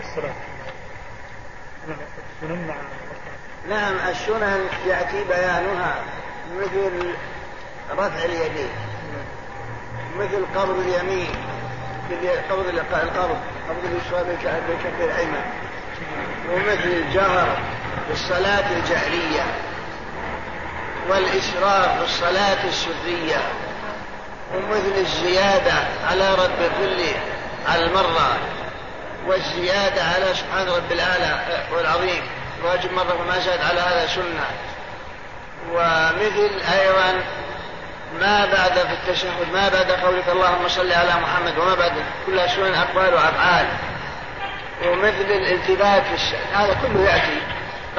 [0.00, 0.34] السنن
[2.68, 2.74] مع
[3.68, 3.94] نعم.
[4.08, 5.94] السنن يأتي بيانها
[6.56, 7.14] مثل
[7.92, 8.70] رفع اليدين
[10.18, 11.30] مثل قبض اليمين
[12.50, 13.36] قبض القبض
[13.68, 14.24] قبض اليسرى
[14.68, 15.44] بالكف الأيمن
[16.50, 17.58] ومثل الجهر
[18.08, 19.44] بالصلاة الجهرية
[21.08, 23.42] والإسرار بالصلاة السرية
[24.54, 25.72] ومثل الزيادة
[26.10, 27.04] على رب كل
[27.74, 28.38] المرة.
[29.26, 31.40] والزيادة على سبحان رب الأعلى
[31.72, 32.22] والعظيم.
[32.64, 34.46] واجب مرة وما زاد على هذا سنة.
[35.72, 37.24] ومثل أيضا
[38.20, 41.92] ما بعد في التشهد ما بعد قولك اللهم صل على محمد وما بعد
[42.26, 43.66] كلها سنن أقوال وأفعال.
[44.86, 46.02] ومثل الالتفات
[46.54, 47.40] هذا كله يأتي.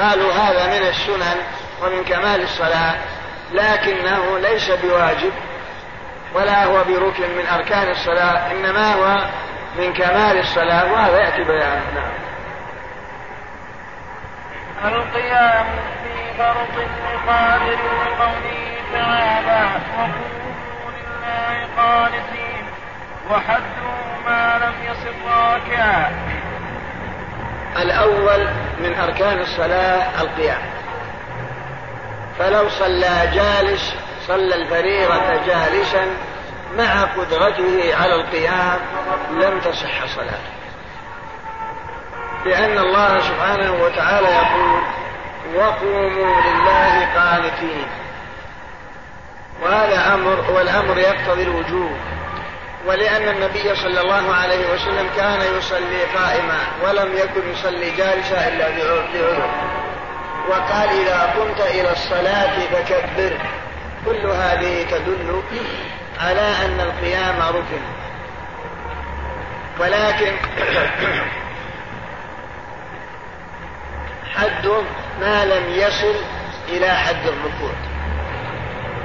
[0.00, 1.36] قالوا هذا من السنن
[1.82, 2.94] ومن كمال الصلاة
[3.52, 5.32] لكنه ليس بواجب
[6.34, 9.18] ولا هو بركن من أركان الصلاة إنما هو
[9.78, 11.82] من كمال الصلاة وهذا يأتي بيانه.
[11.94, 12.12] نعم.
[14.84, 15.66] القيام
[16.04, 17.78] في فرض لقادر
[18.20, 22.64] قوله تعالى وقوموا لله قانتين
[23.30, 23.86] وحده
[24.26, 26.10] ما لم يصف راكعا.
[27.76, 30.62] الأول من أركان الصلاة القيام.
[32.38, 33.94] فلو صلى جالس
[34.26, 36.06] صلى الفريضة جالسا
[36.78, 38.78] مع قدرته على القيام
[39.30, 40.56] لم تصح صلاته.
[42.44, 44.82] لأن الله سبحانه وتعالى يقول
[45.54, 47.86] وقوموا لله قانتين
[49.62, 51.96] وهذا أمر والأمر يقتضي الوجوب.
[52.86, 59.50] ولأن النبي صلى الله عليه وسلم كان يصلي قائما ولم يكن يصلي جالسا إلا بعذر
[60.48, 63.38] وقال إذا قمت إلى الصلاة فكبر
[64.06, 65.42] كل هذه تدل
[66.20, 67.82] على أن القيام ركن.
[69.78, 70.32] ولكن
[74.36, 74.66] حد
[75.20, 76.14] ما لم يصل
[76.68, 77.72] إلى حد الركوع.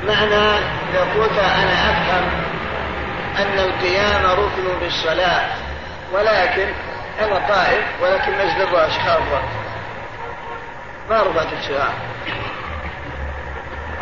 [0.07, 2.29] معنى إذا قلت أنا أفهم
[3.37, 5.47] أن القيام ركن بالصلاة
[6.13, 6.67] ولكن
[7.21, 9.41] أنا طائف ولكن نزل الرأس خافة
[11.09, 11.93] ما رفعت الشراع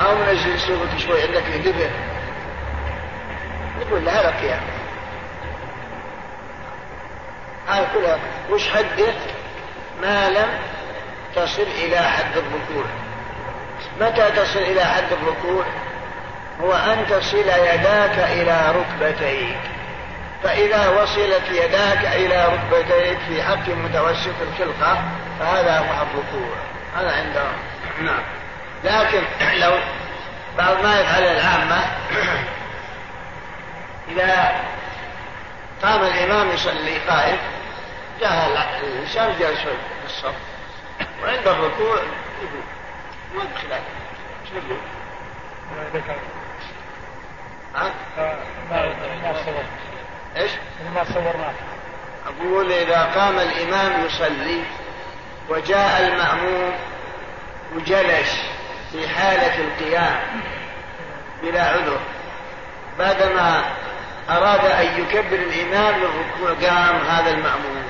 [0.01, 1.89] أو منزل سوقك شوي عندك دفء
[3.79, 4.61] نقول له هذا قيام
[7.69, 9.13] هذا كلها وش حده
[10.01, 10.49] ما لم
[11.35, 12.85] تصل إلى حد الركوع.
[14.01, 15.65] متى تصل إلى حد الركوع؟
[16.61, 19.57] هو أن تصل يداك إلى ركبتيك.
[20.43, 25.03] فإذا وصلت يداك إلى ركبتيك في حق متوسط الخلقة
[25.39, 26.55] فهذا هو الركوع.
[26.97, 27.53] هذا عندهم.
[28.01, 28.23] نعم.
[28.83, 29.21] لكن
[29.59, 29.71] لو
[30.57, 31.81] بعض ما يفعل العامة
[34.09, 34.63] إذا
[35.83, 37.37] قام الإمام يصلي قائم
[38.19, 38.49] جاء
[38.83, 40.35] الإنسان جالس في الصف
[41.23, 41.95] وعند الركوع
[42.41, 42.63] يقول
[43.35, 43.81] ما بخلاف؟
[47.75, 47.91] ها؟
[48.71, 48.93] ما
[50.37, 50.51] إيش؟
[50.95, 51.53] ما صورناه
[52.27, 54.63] أقول إذا قام الإمام يصلي
[55.49, 56.73] وجاء المأموم
[57.75, 58.41] وجلس
[58.91, 60.41] في حالة القيام
[61.41, 61.99] بلا عذر
[62.99, 63.63] بعدما
[64.29, 67.83] أراد أن يكبر الإمام للركوع قام هذا المأموم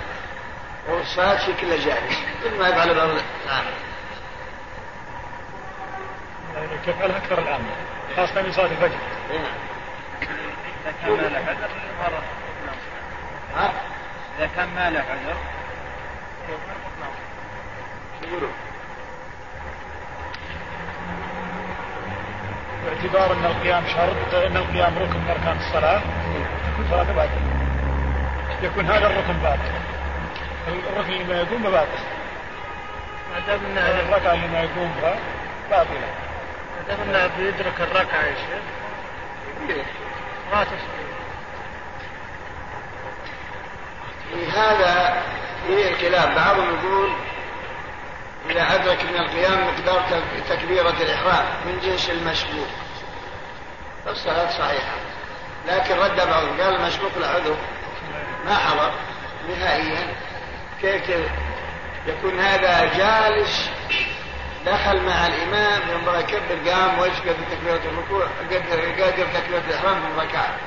[0.87, 3.09] والصلاة شكله جالس مثل ما يفعل بعض
[3.47, 3.63] نعم.
[6.85, 7.59] كيف يفعلها أكثر الآن؟
[8.15, 8.97] خاصة في صلاة الفجر.
[9.33, 9.69] نعم.
[10.85, 12.21] إذا كان ما له عذر مرة
[13.55, 13.71] ها؟
[14.37, 15.37] إذا كان ما له عذر
[18.23, 18.51] يقولون
[22.89, 26.01] باعتبار إن القيام شرط ان القيام ركن من أركان الصلاة.
[26.73, 27.59] تكون صلاه باطله
[28.63, 29.71] يكون هذا الركن باطل.
[30.67, 32.03] الركن اللي ما يقوم باطل.
[33.33, 35.15] ما دام انه الركعة اللي ما يقوم بها
[35.69, 36.09] باطلة.
[36.77, 38.63] ما دام إنه بيدرك الركعة يا شيخ.
[40.53, 40.65] ما
[44.29, 45.21] في هذا
[45.67, 47.09] فيه الخلاف بعضهم يقول
[48.49, 52.67] إذا أدرك من القيام مقدار تكبيرة الإحرام من جنس المشبوك
[54.05, 54.95] فالصلاة صحيحة.
[55.67, 57.55] لكن رد بعضهم قال المشبوك العذر
[58.45, 58.91] ما حضر
[59.49, 60.13] نهائيا.
[60.81, 61.03] كيف
[62.07, 63.69] يكون هذا جالس
[64.65, 70.57] دخل مع الإمام ينبغي يكبر قام ويسجد بتكبيرة الركوع قدر قادر تكبيرة الإحرام من ركعة.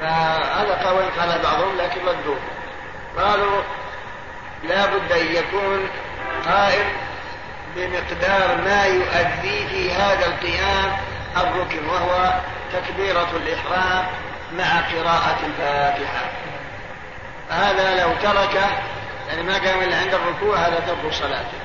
[0.00, 2.38] فهذا قول قال بعضهم لكن ردوه.
[3.18, 3.62] قالوا
[4.64, 5.88] لا بد أن يكون
[6.46, 6.86] قائم
[7.76, 10.96] بمقدار ما يؤدي في هذا القيام
[11.36, 12.34] الركن وهو
[12.72, 14.06] تكبيرة الإحرام
[14.52, 16.30] مع قراءة الفاتحة.
[17.50, 18.70] هذا لو تركه
[19.28, 21.58] يعني ما قام إلا عند الركوع هذا تبطل صلاته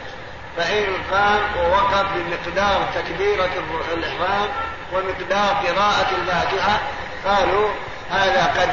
[0.58, 3.50] فإن قام ووقف بمقدار تكبيرة
[3.94, 4.48] الإحرام
[4.94, 6.80] ومقدار قراءة الفاتحة
[7.26, 7.70] قالوا
[8.12, 8.70] هذا قد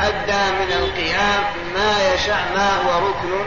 [0.00, 1.42] أدى من القيام
[1.74, 3.46] ما يشع ما هو ركن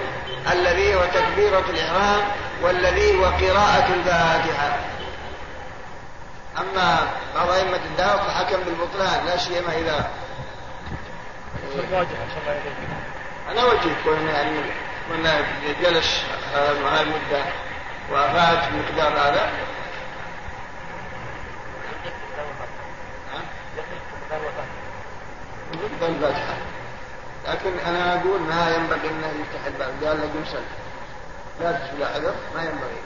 [0.51, 2.21] الذي هو تكبيرة الإحرام
[2.61, 4.77] والذي هو قراءة الفاتحة.
[6.57, 10.11] أما بعض أئمة الدعوة فحكم بالبطلان لا سيما إذا
[11.75, 12.61] الراجح صلى الله عليه
[13.51, 13.63] أنا
[14.31, 14.61] يعني
[15.09, 15.41] كنا
[15.81, 16.23] جلس
[16.53, 17.43] هذه المدة
[18.11, 19.51] وأفاد مقدار هذا.
[25.75, 26.55] ضد الفاتحة
[27.47, 30.63] لكن أنا أقول ما ينبغي أنه يفتح الباب قال لك يمسل
[31.61, 33.01] لا تسبق عذر ما ينبغي.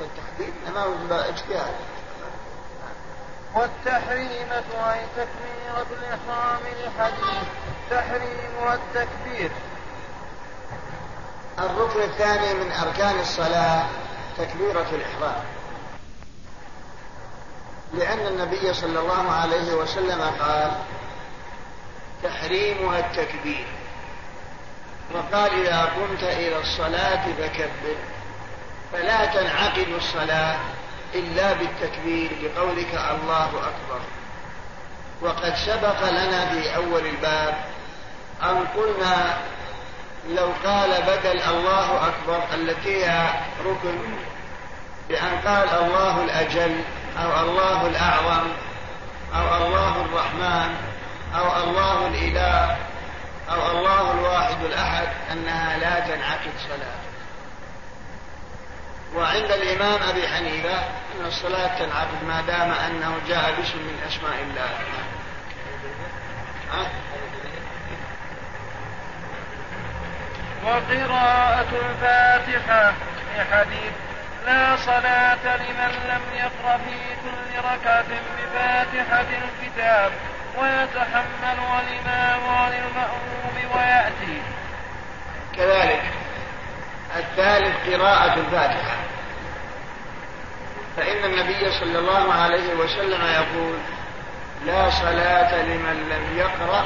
[0.00, 1.74] التحديد ما هو اجتهاد.
[3.54, 7.48] والتحريمة أي تكبيرة الإحرام لحديث
[7.90, 9.50] تحريمها التكبير
[11.58, 13.86] الركن الثاني من أركان الصلاة
[14.38, 15.44] تكبيرة الإحرام.
[17.94, 20.72] لأن النبي صلى الله عليه وسلم قال
[22.22, 23.66] تحريمها التكبير.
[25.14, 27.96] وقال إذا قمت إلى الصلاة فكبر.
[28.92, 30.58] فلا تنعقد الصلاة
[31.14, 34.00] إلا بالتكبير بقولك الله أكبر.
[35.22, 37.54] وقد سبق لنا في أول الباب
[38.42, 39.36] أن قلنا
[40.28, 43.30] لو قال بدل الله أكبر التي هي
[43.64, 43.98] ركن
[45.08, 46.80] بأن قال الله الأجل
[47.22, 48.48] أو الله الأعظم
[49.34, 50.74] أو الله الرحمن
[51.34, 52.76] أو الله الإله
[53.50, 56.98] أو الله الواحد الأحد أنها لا تنعقد صلاة.
[59.16, 64.70] وعند الإمام أبي حنيفة أن الصلاة تنعقد ما دام أنه جاء باسم من أسماء الله.
[66.72, 66.90] ها؟
[70.64, 73.92] وقراءة الفاتحة في حديث
[74.46, 78.04] لا صلاة لمن لم يقرأ في كل ركعة
[78.38, 80.12] بفاتحة الكتاب.
[80.60, 84.42] ويتحمل الإمام وللمأموم ويأتي.
[85.56, 86.02] كذلك.
[87.16, 88.96] الثالث قراءة الفاتحة.
[90.96, 93.78] فإن النبي صلى الله عليه وسلم يقول
[94.66, 96.84] لا صلاة لمن لم يقرأ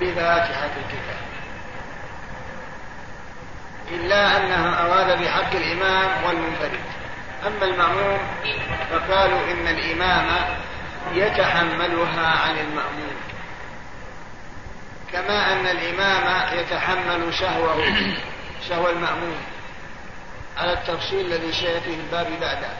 [0.00, 1.20] بفاتحة الكتاب.
[3.90, 6.80] إلا أنها أراد بحق الإمام والمنفرد.
[7.46, 8.18] أما المأموم
[8.90, 10.26] فقالوا إن الإمام
[11.14, 13.16] يتحملها عن المأموم
[15.12, 17.84] كما أن الإمام يتحمل شهوه
[18.68, 19.36] شهو المأموم
[20.58, 22.70] على التفصيل الذي سيأتي في الباب بعده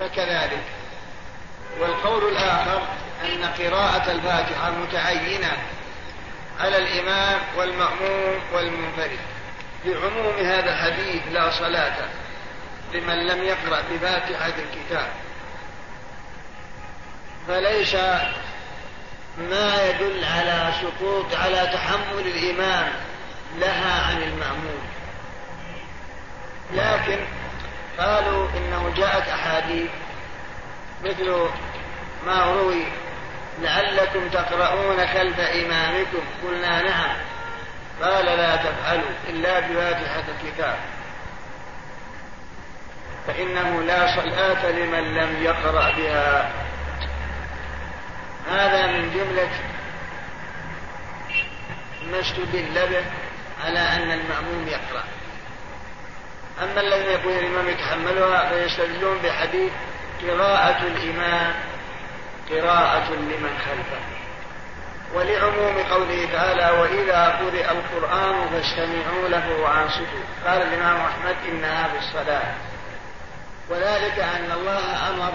[0.00, 0.62] فكذلك.
[1.80, 2.82] والقول الآخر
[3.24, 5.52] أن قراءة الفاتحة متعينة
[6.60, 9.18] على الإمام والمأموم والمنفرد.
[9.84, 11.96] بعموم هذا الحديث لا صلاة
[12.94, 15.08] لمن لم يقرأ بفاتحة الكتاب.
[17.48, 17.94] فليس
[19.38, 22.92] ما يدل على سقوط على تحمل الإمام
[23.58, 24.88] لها عن المأمون.
[26.72, 27.18] لكن
[27.98, 29.90] قالوا إنه جاءت أحاديث
[31.04, 31.48] مثل
[32.26, 32.84] ما روي
[33.60, 36.22] لعلكم تقرؤون خلف إمامكم.
[36.44, 37.16] قلنا نعم.
[38.02, 40.76] قال لا تفعلوا إلا بفاتحة الكتاب.
[43.26, 46.50] فإنه لا صلاة لمن لم يقرأ بها.
[48.50, 49.50] هذا من جملة
[52.10, 53.04] ما استدل به
[53.64, 55.04] على أن المأموم يقرأ.
[56.62, 59.72] أما الذين يقول الإمام يتحملها فيستدلون بحديث
[60.22, 61.54] قراءة الإمام
[62.50, 64.18] قراءة لمن خلفه.
[65.14, 72.54] ولعموم قوله تعالى وإذا قرئ القرآن فاستمعوا له وأنصتوا قال الإمام أحمد إنها في الصلاة
[73.70, 75.32] وذلك أن الله أمر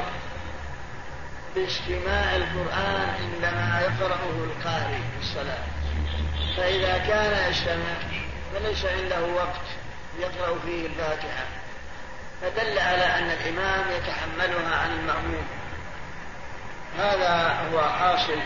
[1.56, 5.64] باستماع القرآن عندما يقرأه القارئ في الصلاة.
[6.58, 7.96] فإذا كان يستمع
[8.54, 9.66] فليس عنده وقت
[10.20, 11.46] يقرأ فيه الفاتحة.
[12.42, 15.48] فدل على أن الإمام يتحملها عن المأموم.
[16.98, 18.40] هذا هو حاصل.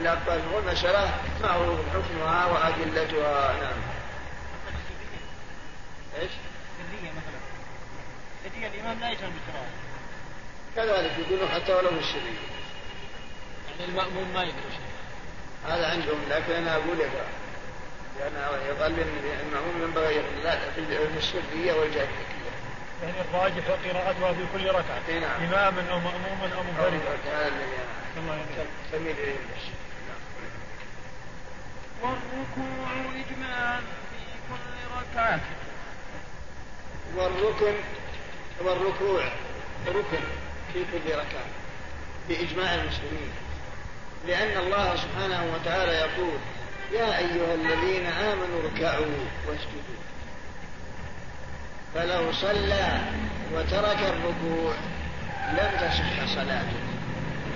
[0.00, 1.10] الأقوال والمسألة
[1.42, 3.80] معروف حكمها وأدلتها؟ نعم.
[6.20, 6.30] إيش؟
[7.02, 8.66] مثلا.
[8.66, 9.89] الإمام لا يجهر بالقراءة
[10.76, 12.38] كذلك يقولون حتى ولو في السرية
[13.70, 14.90] يعني المأموم ما يدري شيء.
[15.72, 17.26] هذا عندهم لكن أنا أقول يقرا
[18.18, 18.32] لأن
[18.70, 19.04] يظل
[19.46, 20.22] المأموم ينبغي
[21.12, 22.30] في السريه والجاهلية.
[23.02, 25.42] يعني الراجح قراءتها في كل ركعة إيه نعم.
[25.42, 26.96] إماما أو مأموما أو منفردا.
[28.16, 28.34] الله
[32.02, 34.16] والركوع إجماعا في
[34.48, 35.40] كل ركعة.
[37.16, 37.74] والركن
[38.60, 39.24] والركوع
[39.88, 40.24] ركن.
[40.72, 41.46] في كل ركعة
[42.28, 43.32] بإجماع المسلمين.
[44.26, 46.38] لأن الله سبحانه وتعالى يقول
[46.92, 49.06] يا أيها الذين آمنوا اركعوا
[49.48, 50.00] واسجدوا.
[51.94, 53.00] فلو صلى
[53.54, 54.74] وترك الركوع
[55.52, 56.90] لم تصح صلاته.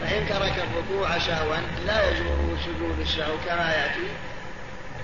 [0.00, 1.56] فإن ترك الركوع سهوا
[1.86, 4.08] لا يجبر سجود السهو كما يأتي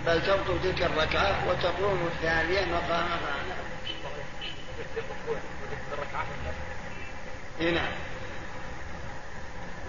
[0.06, 3.18] بل تبطل تلك الركعة وتقوم الثانية مقامها
[7.60, 7.92] نعم.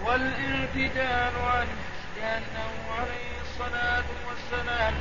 [0.04, 1.76] والإعتدال عنه
[2.16, 4.94] لأنه عليه الصلاة والسلام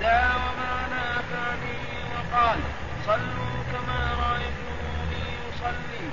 [0.00, 1.78] دعا وما ثاني
[2.14, 2.58] وقال
[3.06, 6.10] صلوا كما رأيتموني أصلي.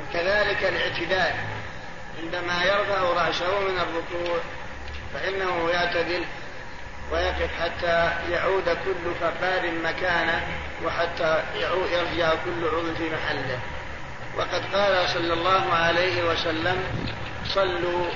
[0.00, 1.34] وكذلك الاعتدال
[2.22, 4.38] عندما يرفع رأسه من الركوع
[5.14, 6.24] فإنه يعتدل
[7.12, 10.46] ويقف حتى يعود كل فقار مكانه
[10.84, 13.58] وحتى يرجع كل عضو في محله.
[14.36, 16.84] وقد قال صلى الله عليه وسلم
[17.48, 18.06] صلوا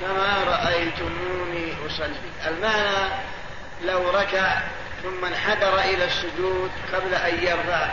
[0.00, 2.16] كما رأيتموني أصلي.
[2.46, 3.12] المعنى
[3.84, 4.62] لو ركع
[5.02, 7.88] ثم انحدر إلى السجود قبل أن يرفع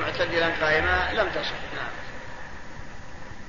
[0.00, 1.60] معتدلا قائما لم تصح.
[1.76, 1.94] نعم.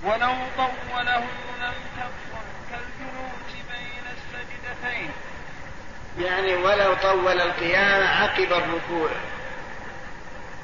[0.03, 1.17] ولو طوله
[1.61, 5.11] لم تبطل كالجلوس بين السجدتين.
[6.19, 9.09] يعني ولو طول القيام عقب الركوع.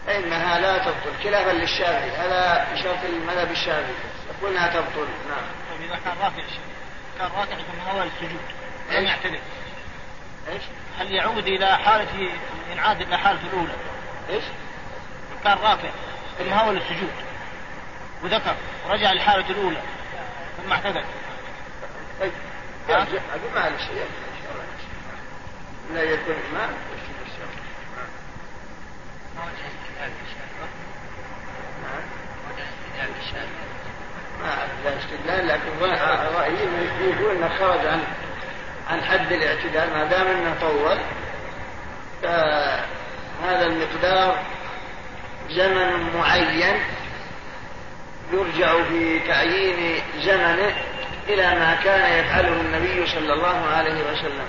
[0.07, 3.93] فإنها لا تبطل خلافا للشافعي هذا شرط المذهب الشافعي.
[4.29, 5.45] يقول إنها تبطل نعم.
[5.71, 6.43] طيب إذا كان رافع
[7.19, 8.41] كان راكع ثم أول السجود
[8.91, 9.39] لم يعتدل
[10.49, 10.63] إيش؟
[10.99, 12.29] هل يعود إلى حالته
[12.71, 13.73] ينعاد إلى حالته الأولى؟
[14.29, 14.43] إيش؟
[15.43, 15.89] كان رافع
[16.39, 17.13] ثم هول السجود
[18.23, 18.55] وذكر
[18.87, 19.81] ورجع لحالته الأولى
[20.63, 21.03] ثم اعتدل.
[22.19, 22.31] طيب
[22.89, 23.83] يرجع أقول معلش
[25.93, 26.69] لا يكون ما
[30.01, 30.07] ما
[34.41, 35.95] ما لا استدلال لكن
[36.35, 36.55] رأيي
[37.01, 38.03] يقول إنه خرج عن
[38.89, 40.97] عن حد الاعتدال ما دام إنه طول
[42.23, 44.37] فهذا المقدار
[45.49, 46.75] زمن معين
[48.33, 50.73] يرجع في تعيين زمنه
[51.29, 54.47] إلى ما كان يفعله النبي صلى الله عليه وسلم.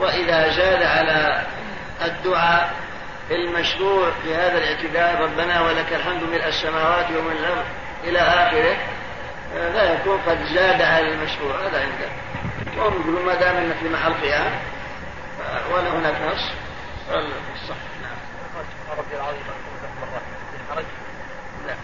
[0.00, 1.42] وإذا زاد على
[2.04, 2.85] الدعاء
[3.30, 7.64] المشروع في هذا الاعتدال ربنا ولك الحمد ملء السماوات ومن الأرض
[8.04, 8.76] إلى آخره
[9.54, 12.08] لا يكون قد زاد على المشروع هذا عنده
[12.76, 14.60] وهم يقولون ما دام إنه في محل قيام
[15.72, 16.50] ولا هناك نص.
[17.68, 18.16] صح نعم.
[18.98, 19.42] ربي العظيم
[20.70, 20.84] حرج
[21.66, 21.74] لا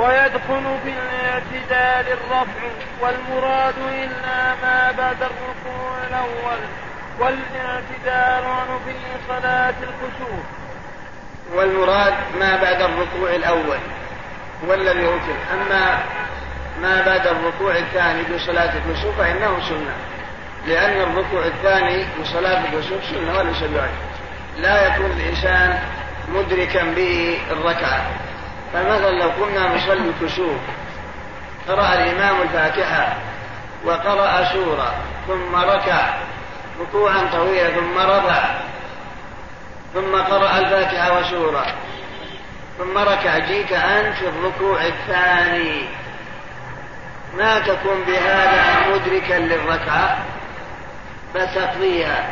[0.00, 2.60] ويدخل في الاعتدال الرفع
[3.00, 6.58] والمراد إلا ما بعد الركوع الأول
[7.18, 8.94] والاعتدال عنه في
[9.28, 10.44] صلاة الكسوف
[11.54, 13.78] والمراد ما بعد الركوع الأول
[14.66, 15.98] هو الذي أوتر أما
[16.82, 19.94] ما بعد الركوع الثاني في صلاة الكسوف فإنه سنة
[20.66, 24.10] لأن الركوع الثاني في صلاة الكسوف سنة وليس بواجب
[24.56, 25.78] لا يكون الإنسان
[26.28, 28.29] مدركا به الركعة
[28.72, 30.60] فمثلا لو كنا نصلي الكسوف
[31.68, 33.16] قرأ الإمام الفاتحة
[33.84, 34.94] وقرأ سورة
[35.28, 36.14] ثم ركع
[36.80, 38.42] ركوعا طويلا ثم رفع
[39.94, 41.66] ثم قرأ الفاتحة وسورة
[42.80, 45.84] ثم ركع جيت أنت في الركوع الثاني.
[47.38, 50.18] ما تكون بهذا مدركا للركعة؟
[51.34, 52.28] فتقضيها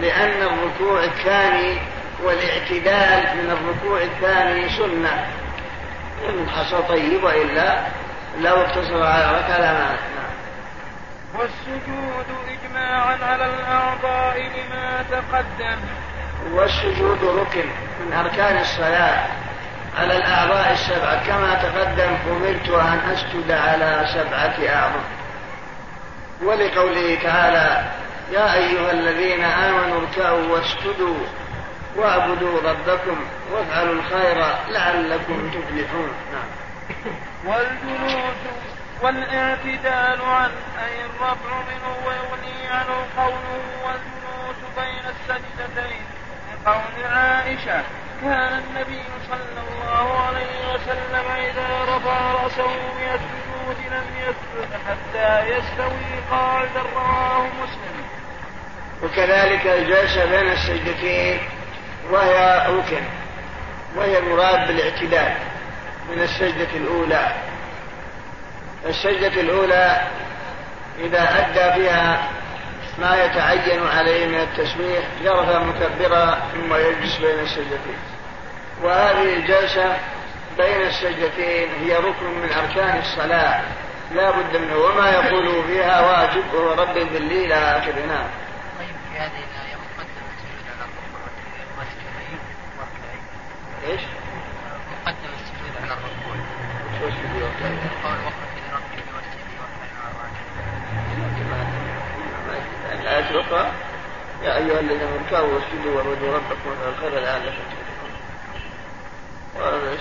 [0.00, 1.78] لأن الركوع الثاني
[2.24, 5.26] والاعتدال من الركوع الثاني سنة.
[6.28, 7.78] إن حصل طيب وإلا
[8.40, 9.98] لو اقتصر على ركعة لا مانع
[11.34, 15.78] والسجود إجماعا على الأعضاء لما تقدم.
[16.52, 17.68] والسجود ركن
[18.00, 19.26] من أركان الصلاة
[19.98, 21.26] على الأعضاء السبعة.
[21.26, 25.04] كما تقدم أمرت أن أسجد على سبعة أعضاء.
[26.42, 27.84] ولقوله تعالى
[28.32, 31.16] يا أيها الذين آمنوا اركعوا واسجدوا.
[31.96, 33.16] واعبدوا ربكم
[33.52, 34.36] وافعلوا الخير
[34.68, 36.12] لعلكم تفلحون.
[36.32, 36.48] نعم.
[37.44, 38.36] والجلوس
[39.02, 46.04] والاعتدال عنه أي الرفع منه ويغني عنه قوله والجلوس بين السجدتين.
[46.66, 47.82] لقول عائشة
[48.22, 56.20] كان النبي صلى الله عليه وسلم إذا رفع رأسه من السجود لم يسجد حتى يستوي
[56.30, 58.04] قاعدا رواه مسلم.
[59.02, 61.40] وكذلك الجلسة بين السجدتين
[62.10, 63.02] وهي ركن
[63.96, 65.34] وهي المراد بالاعتدال
[66.10, 67.32] من السجدة الأولى.
[68.86, 70.00] السجدة الأولى
[70.98, 72.28] إذا أدى فيها
[72.98, 77.98] ما يتعين عليه من التسبيح يرفع مكبرا ثم يجلس بين السجدتين
[78.82, 79.96] وهذه الجلسة
[80.58, 83.60] بين السجدتين هي ركن من أركان الصلاة
[84.14, 88.30] لا بد منه وما يقول فيها واجب وهو رب ذلي إلى آخره
[88.78, 90.28] طيب في هذه الآية مقدم
[93.86, 94.00] إيش؟
[95.06, 96.36] قدم السجود على الركوع
[97.02, 97.42] وش السجود؟
[98.04, 100.08] قول وقت لربك واسجد واركع
[102.48, 103.72] مع الآية الأخرى
[104.42, 108.12] يا أيها الذين آمنوا اركعوا واسجدوا واعبدوا ربكم وافعلوا الخير لعلكم تفلحون.
[109.56, 110.00] وهذا إيش؟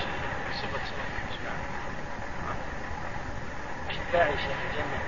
[4.07, 4.99] الداعي شيخ الجنة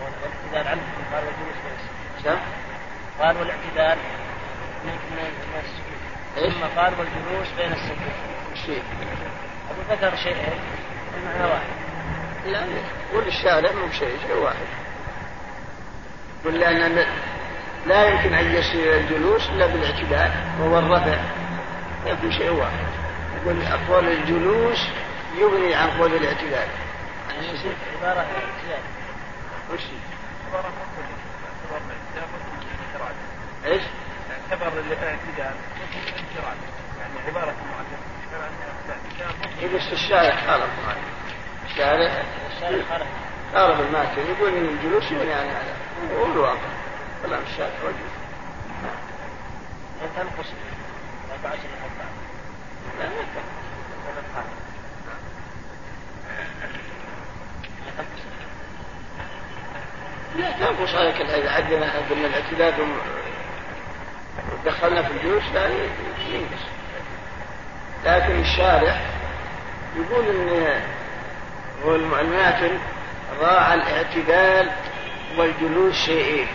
[0.00, 2.40] والاعتدال عنه قال والجلوس؟
[3.20, 3.98] قال والاعتدال
[4.84, 5.30] من من
[6.36, 7.74] السجود إيش؟ ثم قال والجلوس بين
[8.66, 8.82] فيه؟
[9.70, 10.60] أبو ذكر شيئين
[11.16, 11.68] المعنى واحد.
[12.46, 12.66] لا
[13.12, 14.66] قول الشارع مو بشيء شيء واحد.
[16.44, 17.06] قل لأن
[17.86, 20.30] لا يمكن أن يصير الجلوس إلا بالاعتدال
[20.60, 21.18] وهو الرفع.
[22.06, 22.86] يكون شيء واحد.
[23.36, 24.88] يقول أقوال الجلوس
[25.38, 26.68] يغني عن قول الاعتدال
[27.30, 27.48] يعني
[27.98, 28.82] عبارة عن اعتدال
[29.72, 29.80] وش
[33.66, 33.82] إيش؟
[34.50, 35.54] يعتبر الاعتدال
[35.96, 36.56] انفراد
[37.00, 37.54] يعني عبارة
[39.62, 40.70] يقول الشارع؟ خالف
[41.70, 42.12] الشارع
[42.90, 43.06] خالف
[43.80, 45.76] الماتن يقول إن الجلوس عن هذا
[46.18, 46.68] هو الواقع
[47.22, 48.26] كلام الشارع وجه
[50.02, 50.48] أن تنقص.
[51.32, 52.10] أربعة الأربعة
[52.98, 53.44] لا ما يفهم.
[60.36, 60.94] لا تنقص.
[60.94, 62.74] عليك إذا عدنا قلنا الاعتداد
[64.66, 66.62] ودخلنا في الجلوس لا ينقص.
[68.04, 68.96] لكن الشارع
[69.96, 70.80] يقول إن
[71.84, 72.78] هو الم- الماتن
[73.40, 74.70] راعى الاعتدال
[75.38, 76.46] والجلوس شيئين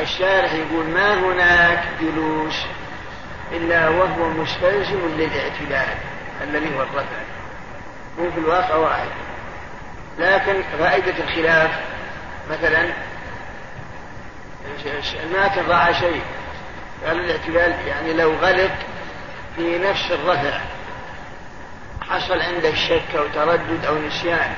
[0.00, 2.54] الشارح يقول ما هناك جلوس
[3.52, 5.94] إلا وهو مستلزم للاعتدال
[6.42, 7.16] الذي هو الرفع.
[8.18, 9.08] مو في الواقع واحد.
[10.18, 11.70] لكن فائدة الخلاف
[12.50, 12.88] مثلا
[15.24, 16.22] الماتن راعى شيء.
[17.06, 18.70] قال الاعتدال يعني لو غلط
[19.56, 20.60] في نفس الرفع
[22.10, 24.54] حصل عنده شك أو تردد أو نسيان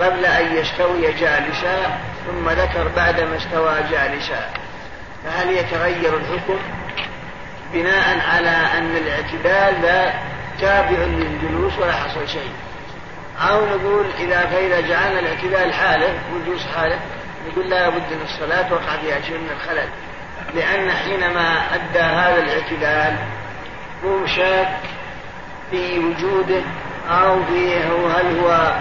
[0.00, 4.50] قبل أن يستوي جالسا ثم ذكر بعدما استوى جالسا
[5.24, 6.58] فهل يتغير الحكم؟
[7.72, 10.12] بناء على أن الاعتدال لا
[10.60, 12.52] تابع للجلوس ولا حصل شيء.
[13.40, 16.98] أو نقول إذا فإذا جعلنا الاعتدال حالة والجلوس حالة
[17.48, 19.88] نقول لا بد من الصلاة وقع فيها شيء من الخلل.
[20.54, 23.16] لأن حينما أدى هذا الاعتدال
[24.04, 24.80] هو شاك
[25.70, 26.62] في وجوده
[27.10, 28.76] أو في هل هو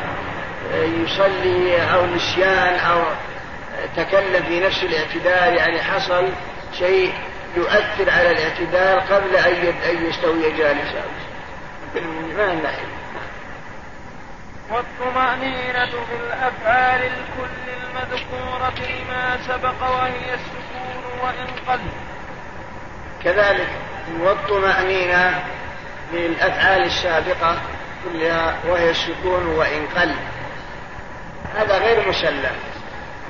[0.74, 3.04] يصلي أو نسيان أو
[3.98, 6.30] تكلم في نفس الاعتدال يعني حصل
[6.80, 7.14] شيء
[7.58, 9.36] يؤثر على الاعتدال قبل
[9.90, 11.04] أن يستوي جالسا.
[12.38, 12.72] ما
[14.72, 20.71] والطمأنينة في الأفعال الكل المذكورة لما سبق وهي السكون.
[21.24, 21.80] وإن قل.
[23.24, 23.68] كذلك
[24.20, 25.44] والطمأنينة
[26.14, 27.58] للأفعال السابقة
[28.04, 30.16] كلها وهي السكون وإن قل.
[31.56, 32.56] هذا غير مسلم.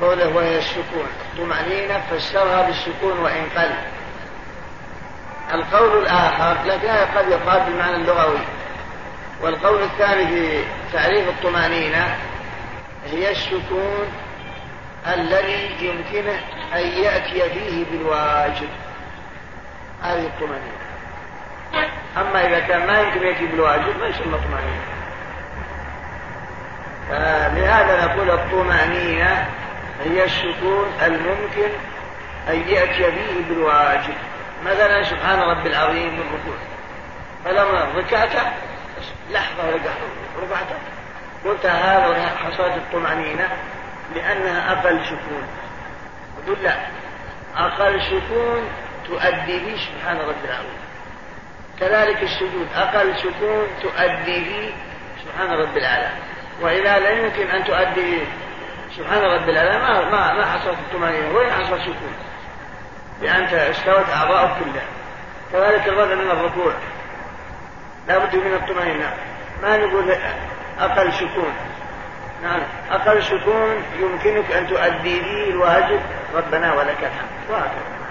[0.01, 1.07] قوله وهي السكون.
[1.31, 3.71] الطمأنينة فسرها بالسكون وإن قل.
[5.53, 8.39] القول الآخر لكن قد يقال بالمعنى اللغوي.
[9.41, 10.63] والقول الثاني في
[10.93, 12.15] تعريف الطمأنينة
[13.11, 14.07] هي السكون
[15.08, 16.39] الذي يمكنه
[16.74, 18.70] أن يأتي فيه بالواجب.
[20.04, 20.82] هذه الطمأنينة.
[22.18, 24.86] أما إذا كان ما يمكن يأتي بالواجب ما يسمى طمأنينة.
[27.10, 29.47] فلهذا نقول الطمأنينة
[30.04, 31.70] هي السكون الممكن
[32.49, 34.14] أن يأتي فيه بالواجب.
[34.66, 36.56] مثلا سبحان رب العظيم بالركوع
[37.45, 38.54] فلما ركعت
[39.32, 39.70] لحظة
[40.43, 40.68] ركعت
[41.45, 43.49] قلت هذا حصلت الطمأنينة.
[44.16, 45.47] لأنها أقل سكون
[46.43, 46.76] أقول لا
[47.55, 48.70] أقل سكون
[49.07, 50.82] تؤدي به سبحان رب العظيم
[51.80, 54.74] كذلك السجود أقل سكون تؤدي به
[55.24, 56.09] سبحان رب الأعلى
[56.62, 58.22] وإذا لا يمكن أن تؤدي
[58.97, 61.36] سبحان رب الأعلى ما ما ما حصلت الطمأنينة.
[61.36, 62.14] وين حصل سكون؟
[63.22, 64.86] لأنت استوت أعضاءك كلها.
[65.51, 66.74] كذلك الرفع من الركوع.
[68.07, 69.14] لا بد من الطمأنينة.
[69.62, 70.16] ما نقول
[70.80, 71.53] أقل سكون
[72.43, 72.61] نعم.
[72.91, 76.01] أقل سكون يمكنك أن تؤدي به الواجب.
[76.35, 77.49] ربنا ولك الحمد.
[77.49, 78.01] وهكذا.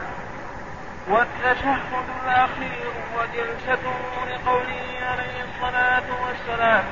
[1.09, 1.81] والتشهد
[2.25, 3.95] الأخير وجلسته
[4.31, 6.85] لقوله عليه الصلاة والسلام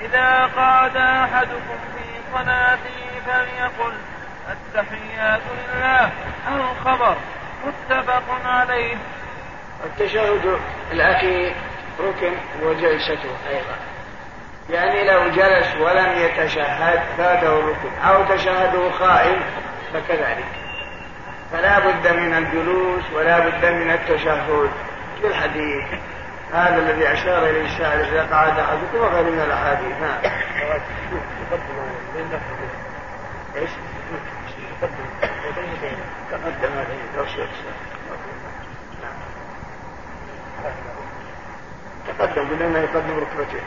[0.00, 3.94] إذا قعد أحدكم في صلاته فليقل
[4.50, 6.10] التحيات لله.
[6.48, 7.16] الخبر
[7.66, 8.96] متفق عليه.
[9.84, 10.60] التشهد
[10.92, 11.54] الأخير
[12.00, 13.89] ركن وجلسته أيضا.
[14.70, 19.40] يعني لو جلس ولم يتشهد فاته الركن أو تشهده خائن
[19.92, 20.44] فكذلك
[21.52, 24.70] فلا بد من الجلوس ولا بد من التشهد
[25.20, 25.84] في الحديث
[26.52, 30.18] هذا الذي أشار إليه الشاعر إذا قعد أحدكم وغير من الأحاديث نعم
[33.56, 33.70] إيش؟
[36.30, 36.96] تقدم هذه
[39.02, 39.14] نعم
[42.08, 43.62] تقدم بأنه يقدم ركبتين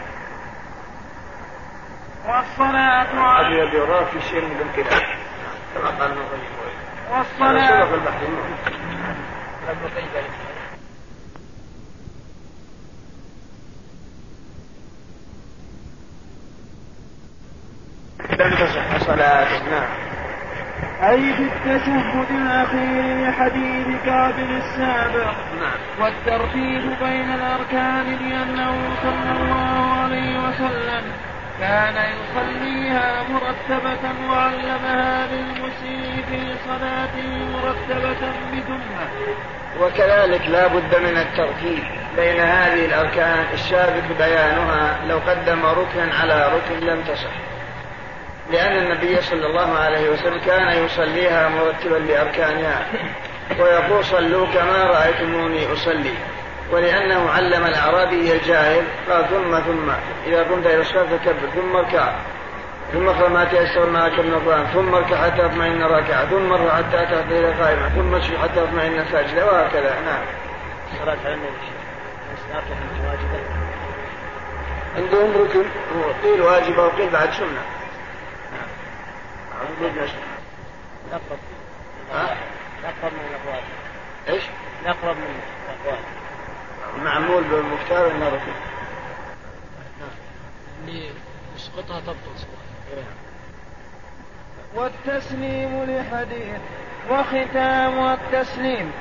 [2.27, 4.85] والصلاة على هذا يرى في شيء من
[5.75, 6.21] كما قال ابن
[7.11, 8.23] والصلاة سبق البحث
[18.39, 19.89] لم تصح صلاة نعم
[21.03, 25.79] أي في التشهد الأخير لحديث كابل السابق نعم.
[26.01, 37.27] والترتيب بين الأركان لأنه صلى الله عليه وسلم كان يصليها مرتبة وعلمها للمسيء في صلاته
[37.53, 39.07] مرتبة بثمة
[39.81, 41.83] وكذلك لا بد من الترتيب
[42.15, 47.33] بين هذه الأركان السابق بيانها لو قدم ركنا على ركن لم تصح.
[48.51, 52.85] لأن النبي صلى الله عليه وسلم كان يصليها مرتبا لأركانها.
[53.59, 56.13] ويقول صلوا كما رأيتموني أصلي.
[56.71, 59.91] ولأنه علم الأعرابي الجاهل قال ثم ثم
[60.25, 62.13] إذا قمت إلى الصلاة فكبر ثم اركع.
[62.93, 67.05] ثم اقرأ ما تيسر معك من القرآن ثم اركع حتى تطمئن راكعة ثم ارفع حتى
[67.05, 70.01] تهدى إلى قائمة ثم اسجد حتى تطمئن ساجدة وهكذا.
[70.05, 70.23] نعم.
[70.93, 71.49] الصلاة على النبي
[72.51, 73.39] صلى واجبة
[74.97, 75.65] عندهم ركن
[76.23, 77.61] قيل واجبة وقيل بعد سنة.
[81.11, 81.39] نقرب
[82.13, 82.37] ها؟
[82.83, 83.63] نقرب من الأقوال.
[84.29, 84.43] إيش؟
[84.85, 85.39] نقرب من
[85.69, 86.22] الأقوال.
[86.97, 88.53] معمول بالمختار ركن
[90.87, 91.09] اللي
[91.55, 93.03] يسقطها تبطل صلاة
[94.75, 96.59] والتسليم لحديث
[97.09, 98.91] وختام التسليم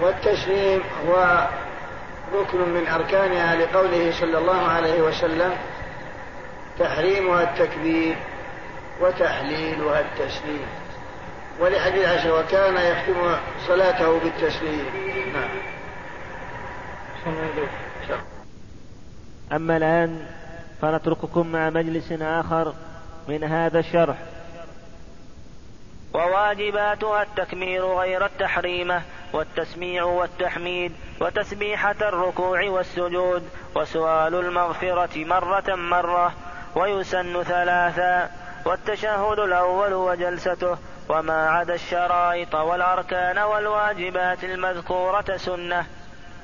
[0.00, 1.48] والتسليم هو
[2.34, 5.56] ركن من أركانها لقوله صلى الله عليه وسلم
[6.78, 8.16] تحريمها التكبير
[9.00, 10.66] وتحليلها التسليم.
[11.60, 13.36] ولحديث عائشة وكان يختم
[13.66, 14.86] صلاته بالتسليم.
[15.34, 15.48] نعم.
[19.52, 20.26] أما الآن
[20.82, 22.74] فنترككم مع مجلس آخر
[23.28, 24.16] من هذا الشرح.
[26.14, 29.02] وواجباتها التكميل غير التحريمة
[29.32, 33.42] والتسميع والتحميد وتسبيحة الركوع والسجود
[33.76, 36.32] وسؤال المغفرة مرة مرة
[36.76, 38.30] ويسن ثلاثا
[38.66, 40.76] والتشهد الأول وجلسته
[41.08, 45.86] وما عدا الشرائط والأركان والواجبات المذكورة سنة.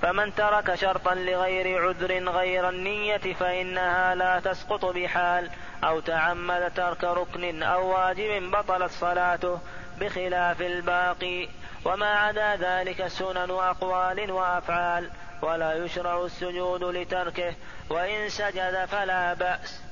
[0.02, 5.50] فمن ترك شرطا لغير عذر غير النية فإنها لا تسقط بحال
[5.84, 9.60] أو تعمد ترك ركن أو واجب بطلت صلاته
[10.00, 11.48] بخلاف الباقي.
[11.84, 15.10] وما عدا ذلك سنن أقوال وأفعال
[15.42, 17.54] ولا يشرع السجود لتركه
[17.90, 19.89] وإن سجد فلا بأس.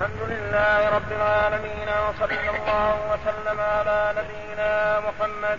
[0.00, 5.58] الحمد لله رب العالمين وصلى الله وسلم على نبينا محمد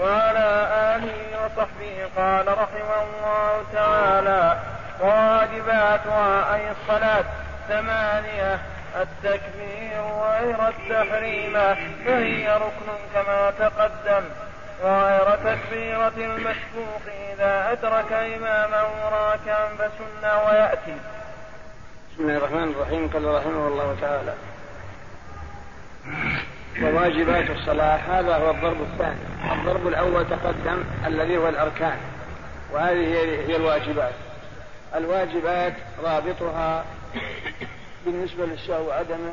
[0.00, 0.48] وعلى
[0.96, 1.96] آله وصحبه.
[2.16, 4.58] قال رحمه الله تعالى
[5.00, 7.24] واجباتها اي الصلاة
[7.68, 8.58] ثمانية
[9.02, 11.54] التكبير غير التحريم
[12.04, 14.24] فهي ركن كما تقدم.
[14.82, 20.96] وغير تكبيرة المشكوك إذا أدرك إماما راكعا فسنة ويأتي.
[22.20, 23.08] بسم الله الرحمن الرحيم.
[23.08, 24.34] قال رحمه الله تعالى
[26.82, 29.20] وواجبات الصلاة هذا هو الضرب الثاني.
[29.52, 31.98] الضرب الأول تقدم الذي هو الأركان
[32.72, 33.14] وهذه
[33.48, 34.12] هي الواجبات.
[34.94, 35.72] الواجبات
[36.04, 36.84] رابطها
[38.04, 39.32] بالنسبة للشهو وعدمه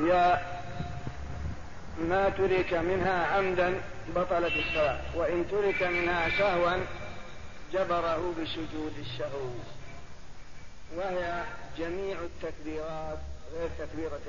[0.00, 0.40] هي
[1.98, 3.74] ما ترك منها عمدا
[4.16, 6.76] بطلت الصلاة وإن ترك منها سهوا
[7.72, 9.48] جبره بسجود الشهو.
[10.96, 11.44] وهي
[11.78, 13.18] جميع التكبيرات
[13.54, 14.20] غير تكبيرة